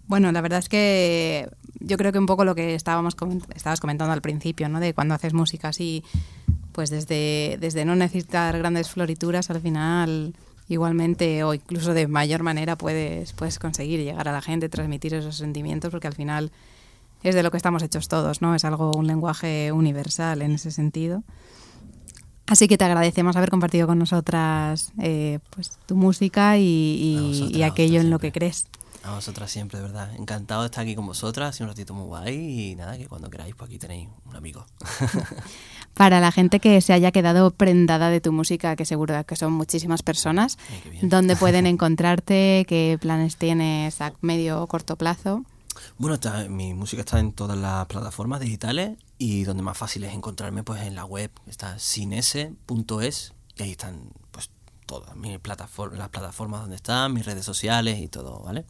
[0.07, 1.49] bueno, la verdad es que
[1.89, 4.79] yo creo que un poco lo que estábamos coment- estabas comentando al principio, ¿no?
[4.79, 6.03] De cuando haces música así,
[6.71, 10.33] pues desde, desde no necesitar grandes florituras, al final
[10.69, 15.35] igualmente o incluso de mayor manera puedes, puedes conseguir llegar a la gente, transmitir esos
[15.35, 16.51] sentimientos, porque al final
[17.23, 18.53] es de lo que estamos hechos todos, ¿no?
[18.55, 21.23] Es algo, un lenguaje universal en ese sentido.
[22.45, 27.99] Así que te agradecemos haber compartido con nosotras eh, pues, tu música y, y- aquello
[28.01, 28.67] en lo que crees.
[29.03, 30.13] A vosotras siempre, de verdad.
[30.15, 31.59] Encantado de estar aquí con vosotras.
[31.61, 32.71] Un ratito muy guay.
[32.71, 34.65] Y nada, que cuando queráis, pues aquí tenéis un amigo.
[35.93, 39.53] Para la gente que se haya quedado prendada de tu música, que seguro que son
[39.53, 40.99] muchísimas personas, Ay.
[41.03, 42.65] ¿dónde pueden encontrarte?
[42.67, 45.43] ¿Qué planes tienes a medio o corto plazo?
[45.97, 50.13] Bueno, está- mi música está en todas las plataformas digitales y donde más fácil es
[50.13, 54.49] encontrarme, pues en la web está sinese.es y ahí están, pues,
[54.89, 58.65] todas mis plataformas, las plataformas donde están, mis redes sociales y todo, ¿vale?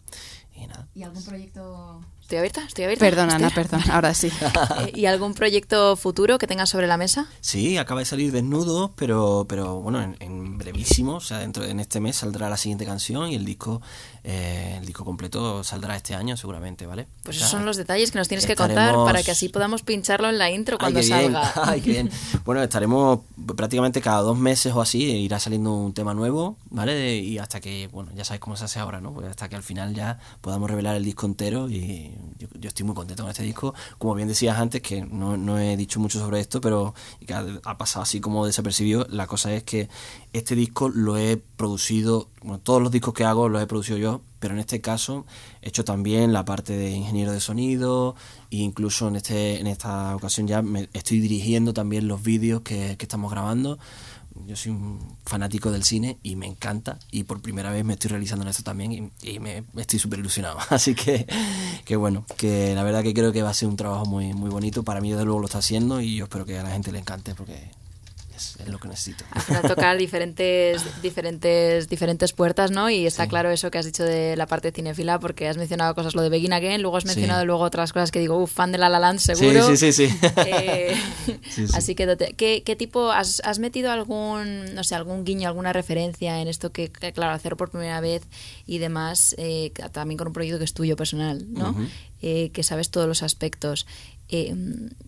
[0.54, 0.90] Y nada.
[0.94, 2.02] ¿Y algún proyecto...?
[2.30, 2.62] ¿Estoy abierta?
[2.64, 3.06] ¿Estoy abierta?
[3.06, 4.30] Perdona, Ana, ¿Estoy- perdón, ahora sí.
[4.82, 7.26] Eh, ¿Y algún proyecto futuro que tengas sobre la mesa?
[7.42, 11.80] Sí, acaba de salir desnudo, pero, pero bueno, en, en brevísimo, o sea, dentro en
[11.80, 13.82] este mes saldrá la siguiente canción y el disco,
[14.24, 17.08] eh, el disco completo saldrá este año seguramente, ¿vale?
[17.24, 19.50] Pues O sea, esos son los detalles que nos tienes que contar para que así
[19.50, 21.34] podamos pincharlo en la intro cuando Ay, qué bien.
[21.34, 21.54] salga.
[21.66, 22.12] Ay, qué bien.
[22.46, 23.22] Bueno, estaremos
[23.56, 26.94] prácticamente cada dos meses o así, irá saliendo un tema nuevo, ¿vale?
[26.94, 29.14] De- y hasta que, bueno, ya sabéis cómo se hace ahora, ¿no?
[29.16, 32.96] Pues hasta que al final ya podamos revelar el disco entero y yo, estoy muy
[32.96, 33.74] contento con este disco.
[33.98, 36.94] Como bien decías antes, que no, no he dicho mucho sobre esto, pero
[37.26, 39.90] que ha, ha pasado así como desapercibido, la cosa es que
[40.34, 44.22] este disco lo he producido, bueno, todos los discos que hago los he producido yo,
[44.40, 45.26] pero en este caso
[45.62, 48.16] he hecho también la parte de ingeniero de sonido
[48.52, 52.96] e incluso en este en esta ocasión ya me estoy dirigiendo también los vídeos que,
[52.98, 53.80] que estamos grabando
[54.46, 58.10] yo soy un fanático del cine y me encanta y por primera vez me estoy
[58.10, 60.58] realizando en esto también y, me estoy súper ilusionado.
[60.70, 61.28] Así que,
[61.86, 64.50] que bueno que la verdad que creo que va a ser un trabajo muy muy
[64.50, 64.84] bonito.
[64.84, 67.00] Para mí desde luego lo está haciendo y yo espero que a la gente le
[67.00, 67.72] encante porque
[68.40, 72.90] es, es lo que necesito Al final tocar diferentes, diferentes, diferentes puertas, ¿no?
[72.90, 73.30] Y está Sí.
[73.30, 76.30] claro eso que has dicho de la parte cinefila, porque has mencionado cosas, lo de
[76.30, 77.10] Begin Again, luego has Sí.
[77.10, 79.68] mencionado luego otras cosas que digo, uff, fan de La La Land seguro.
[79.68, 80.18] Sí, sí, sí, sí.
[80.48, 80.96] Eh,
[81.50, 81.74] Sí, sí.
[81.76, 86.42] Así que, ¿qué, qué tipo, has, has metido algún, no sé, algún guiño, alguna referencia
[86.42, 88.24] en esto que, que, claro, hacer por primera vez
[88.66, 91.76] y demás, eh, también con un proyecto que es tuyo personal, ¿no?
[92.22, 93.86] Eh, que sabes todos los aspectos.
[94.30, 94.56] Eh,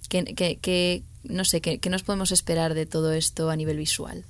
[0.09, 3.77] ¿qué, qué- qué- no sé, ¿qué, qué nos podemos esperar de todo esto a nivel
[3.77, 4.25] visual?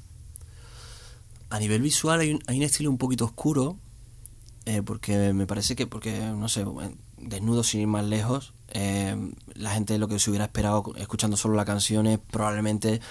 [1.50, 3.78] A nivel visual hay un, hay un estilo un poquito oscuro,
[4.66, 6.66] eh, porque me parece que, porque, no sé,
[7.18, 9.16] desnudo sin ir más lejos, eh,
[9.56, 13.02] la gente lo que se hubiera esperado escuchando solo la canción es probablemente,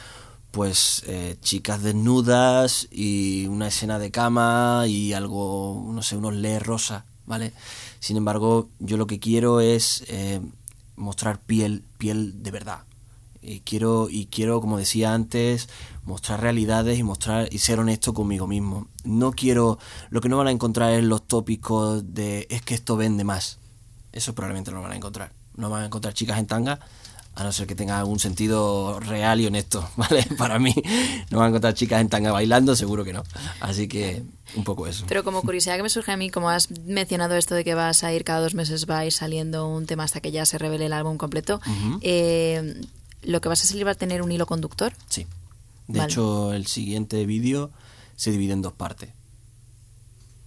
[0.53, 6.61] pues, eh, chicas desnudas y una escena de cama y algo, no sé, unos LED
[6.61, 7.53] rosa, ¿vale?
[7.99, 10.05] Sin embargo, yo lo que quiero es
[10.97, 12.85] mostrar piel, piel de verdad.
[13.43, 15.69] Y quiero, y quiero, como decía antes,
[16.05, 18.89] mostrar realidades y mostrar y ser honesto conmigo mismo.
[19.05, 19.79] No quiero,
[20.11, 23.59] lo que no van a encontrar es los tópicos de es que esto vende más.
[24.13, 25.33] Eso probablemente no lo van a encontrar.
[25.57, 26.81] No van a encontrar chicas en tanga
[27.35, 30.27] a no ser que tenga algún sentido real y honesto, ¿vale?
[30.37, 30.75] Para mí,
[31.31, 33.23] no van a encontrar chicas en tanga bailando, seguro que no.
[33.61, 34.23] Así que
[34.57, 35.05] un poco eso.
[35.09, 38.05] Pero como curiosidad que me surge a mí, como has mencionado esto de que vas
[38.05, 40.59] a ir cada dos meses, va a ir saliendo un tema hasta que ya se
[40.59, 41.61] revele el álbum completo,
[42.03, 42.83] eh,
[43.23, 44.93] ¿lo que vas a salir va a tener un hilo conductor?
[45.09, 45.27] Sí.
[45.89, 46.13] De Vale.
[46.13, 47.71] hecho, el siguiente vídeo
[48.17, 49.11] se divide en dos partes.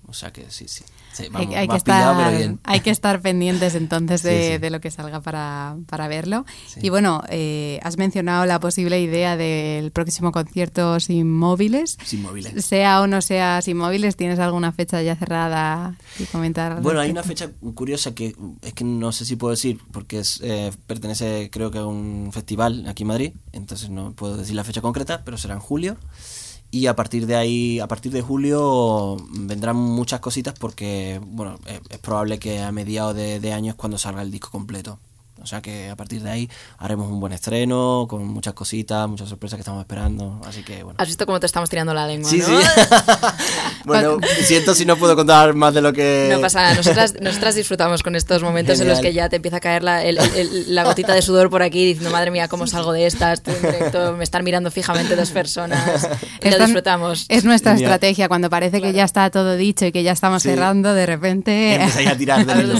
[0.08, 0.84] O sea que sí, sí.
[1.14, 2.60] Sí, Hay, vamos, hay que pillado, estar, pero bien.
[2.64, 4.58] hay que estar pendientes entonces de, Sí, sí.
[4.58, 6.46] de lo que salga para, para verlo.
[6.82, 11.98] Y bueno, eh, has mencionado la posible idea del próximo concierto sin móviles.
[12.04, 12.66] Sin móviles.
[12.66, 16.82] Sea o no sea sin móviles, ¿tienes alguna fecha ya cerrada y comentar?
[16.82, 20.40] Bueno, hay una fecha curiosa que es que no sé si puedo decir porque es,
[20.44, 24.64] eh, pertenece creo que a un festival aquí en Madrid, entonces no puedo decir la
[24.64, 25.98] fecha concreta, pero será en julio.
[26.74, 32.00] Y a partir de ahí, a partir de julio vendrán muchas cositas porque, bueno, es,
[32.00, 34.98] probable que a mediados de, de año es cuando salga el disco completo.
[35.44, 39.28] O sea que a partir de ahí haremos un buen estreno, con muchas cositas, muchas
[39.30, 40.40] sorpresas que estamos esperando.
[40.48, 40.96] Así que bueno.
[41.00, 42.46] Has visto cómo te estamos tirando la lengua, Sí, ¿no?
[42.46, 42.54] sí.
[43.86, 46.30] bueno, siento si no puedo contar más de lo que...
[46.32, 49.12] No pasa nada, nosotras, nosotras disfrutamos con estos momentos en los Genial.
[49.12, 51.86] que ya te empieza a caer la, el- el- la gotita de sudor por aquí
[51.86, 53.34] diciendo, madre mía, ¿cómo salgo de esta?
[53.34, 56.08] Estoy en directo, me están mirando fijamente dos personas.
[56.42, 57.26] Y lo disfrutamos.
[57.30, 57.92] Es nuestra Genial.
[57.92, 58.28] estrategia.
[58.28, 60.50] Cuando parece que ya está todo dicho y que ya estamos Sí.
[60.50, 61.76] cerrando, de repente.
[61.76, 62.76] Empezáis a tirar hilo.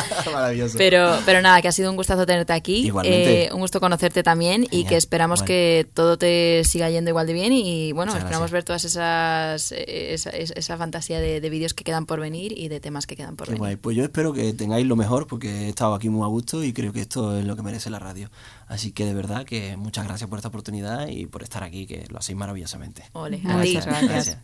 [0.32, 0.74] Maravilloso.
[0.76, 2.86] Pero, pero nada, que ha sido un gustazo tenerte aquí.
[2.86, 3.44] Igualmente.
[3.44, 7.32] Eh, un gusto conocerte también y que esperamos que todo te siga yendo igual de
[7.32, 7.52] bien.
[7.52, 8.52] Y bueno, Muchas esperamos gracias.
[8.52, 12.80] ver todas esas eh, esa, fantasía de, de vídeos que quedan por venir y de
[12.80, 13.60] temas que quedan por Qué venir.
[13.60, 13.76] guay.
[13.76, 16.72] Pues yo espero que tengáis lo mejor porque he estado aquí muy a gusto y
[16.72, 18.30] creo que esto es lo que merece la radio.
[18.66, 22.06] Así que de verdad que muchas gracias por esta oportunidad y por estar aquí, que
[22.08, 23.04] lo hacéis maravillosamente.
[23.12, 24.38] Ole, gracias.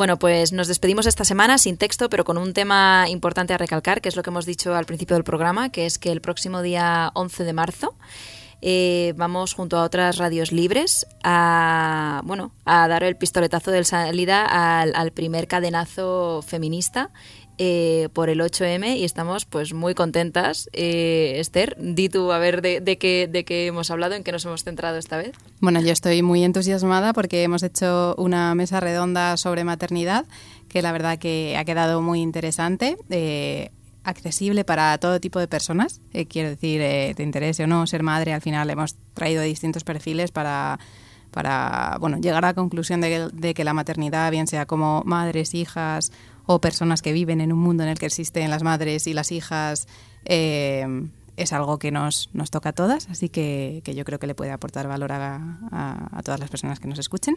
[0.00, 4.00] Bueno, pues nos despedimos esta semana sin texto, pero con un tema importante a recalcar,
[4.00, 6.62] que es lo que hemos dicho al principio del programa, que es que el próximo
[6.62, 7.94] día 11 de marzo
[8.62, 14.46] eh, vamos junto a otras radios libres a bueno a dar el pistoletazo de salida
[14.46, 17.10] al, al primer cadenazo feminista
[17.62, 20.70] eh, por el 8M y estamos pues muy contentas.
[20.72, 24.32] Eh, Esther, di tú a ver de, de qué, de qué hemos hablado, en qué
[24.32, 25.32] nos hemos centrado esta vez.
[25.60, 30.24] Bueno, yo estoy muy entusiasmada porque hemos hecho una mesa redonda sobre maternidad
[30.70, 32.96] que la verdad que ha quedado muy interesante.
[33.10, 33.70] eh,
[34.02, 36.00] accesible para todo tipo de personas.
[36.14, 39.84] Eh, quiero decir, eh, te interese o no ser madre, al final hemos traído distintos
[39.84, 40.78] perfiles para,
[41.30, 45.02] para bueno, llegar a la conclusión de que, de que la maternidad, bien sea como
[45.04, 46.12] madres, hijas
[46.52, 49.30] o personas que viven en un mundo en el que existen las madres y las
[49.30, 49.86] hijas,
[50.24, 50.84] eh,
[51.36, 54.34] es algo que nos, nos toca a todas, así que, que yo creo que le
[54.34, 57.36] puede aportar valor a, a- todas las personas que nos escuchen.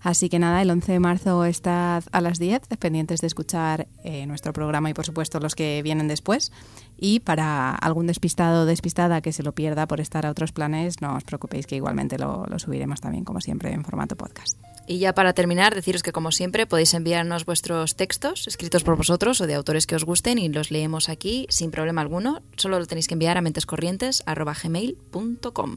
[0.00, 4.26] Así que nada, el 11 de marzo estad a las 10, pendientes de escuchar eh,
[4.26, 6.50] nuestro programa y por supuesto los que vienen después.
[6.98, 11.00] Y para algún despistado o despistada que se lo pierda por estar a otros planes,
[11.00, 14.58] no os preocupéis que igualmente lo, lo subiremos también como siempre en formato podcast.
[14.86, 19.40] Y ya para terminar, deciros que como siempre podéis enviarnos vuestros textos escritos por vosotros
[19.40, 22.42] o de autores que os gusten y los leemos aquí sin problema alguno.
[22.56, 25.76] Solo lo tenéis que enviar a mentescorrientes.gmail.com.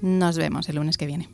[0.00, 1.28] Nos vemos el lunes que viene.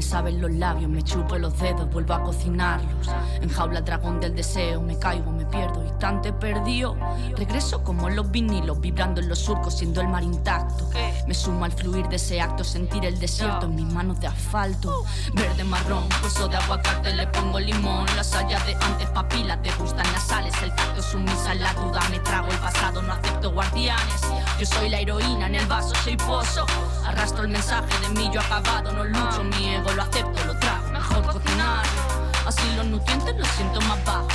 [0.00, 3.06] Me saben los labios, me chupo los dedos, vuelvo a cocinarlos.
[3.42, 6.96] En jaula dragón del deseo, me caigo, me pierdo, instante perdido.
[7.36, 10.88] Regreso como los vinilos, vibrando en los surcos, siendo el mar intacto.
[11.26, 15.04] Me sumo al fluir de ese acto, sentir el desierto en mis manos de asfalto.
[15.34, 18.06] Verde, marrón, hueso de aguacate, le pongo limón.
[18.16, 20.54] Las hayas de antes, papilas, te gustan las sales.
[20.62, 24.22] El tacto sumisa en la duda, me trago el pasado, no acepto guardianes.
[24.58, 26.64] Yo soy la heroína, en el vaso soy pozo.
[27.06, 30.88] Arrastro el mensaje de mí, yo acabado, no lucho, mi ego lo acepto, lo trago.
[30.92, 32.00] Mejor cocinarlo,
[32.46, 34.32] así los nutrientes los siento más bajos.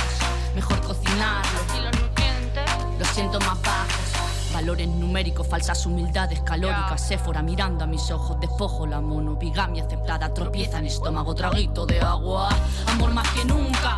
[0.54, 4.52] Mejor cocinarlo, así los nutrientes los siento más bajos.
[4.52, 7.06] Valores numéricos, falsas humildades calóricas.
[7.06, 10.32] Séfora mirando a mis ojos, despojo la monopigamia aceptada.
[10.32, 12.48] Tropieza en estómago, traguito de agua.
[12.86, 13.96] Amor más que nunca,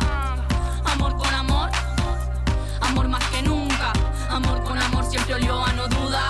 [0.85, 1.69] amor con amor.
[2.81, 3.93] Amor más que nunca,
[4.29, 6.28] amor con amor siempre olió a no duda.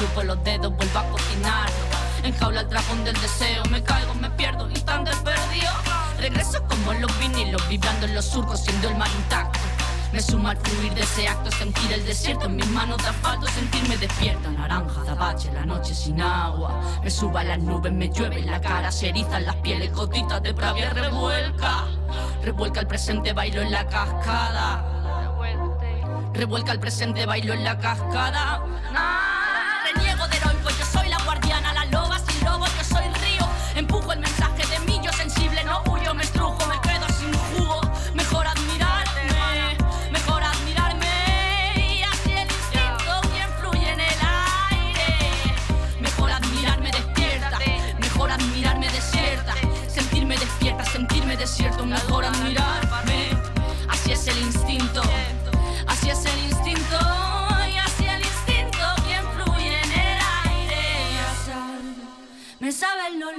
[0.00, 1.76] Chupo los dedos, vuelvo a cocinarlo.
[2.22, 5.72] Enjaula el dragón del deseo, me caigo, me pierdo, instante perdido.
[6.18, 9.58] Regreso como los vinilos, vibrando en los surcos, siendo el mar intacto.
[10.12, 13.46] Me sumo al fluir de ese acto, sentir el desierto en mis manos de asfalto,
[13.48, 14.50] sentirme despierta.
[14.50, 16.80] Naranja, azabache, la noche sin agua.
[17.04, 20.42] Me suba a las nubes, me llueve en la cara, se erizan las pieles, gotitas
[20.42, 21.84] de pravia revuelca.
[22.42, 24.84] Revuelca el presente, bailo en la cascada.
[26.32, 28.64] Revuelca el presente, bailo en la cascada.
[28.94, 29.29] Ah,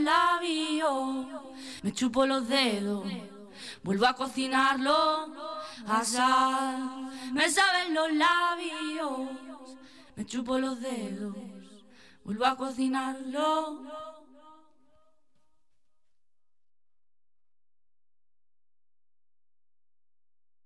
[0.04, 1.28] labios,
[1.84, 3.06] me chupo los dedos.
[3.84, 5.34] Vuelvo a cocinarlo
[5.88, 6.04] a.
[7.34, 9.30] Me saben los labios,
[10.16, 11.36] me chupo los dedos.
[12.24, 14.21] Vuelvo a cocinarlo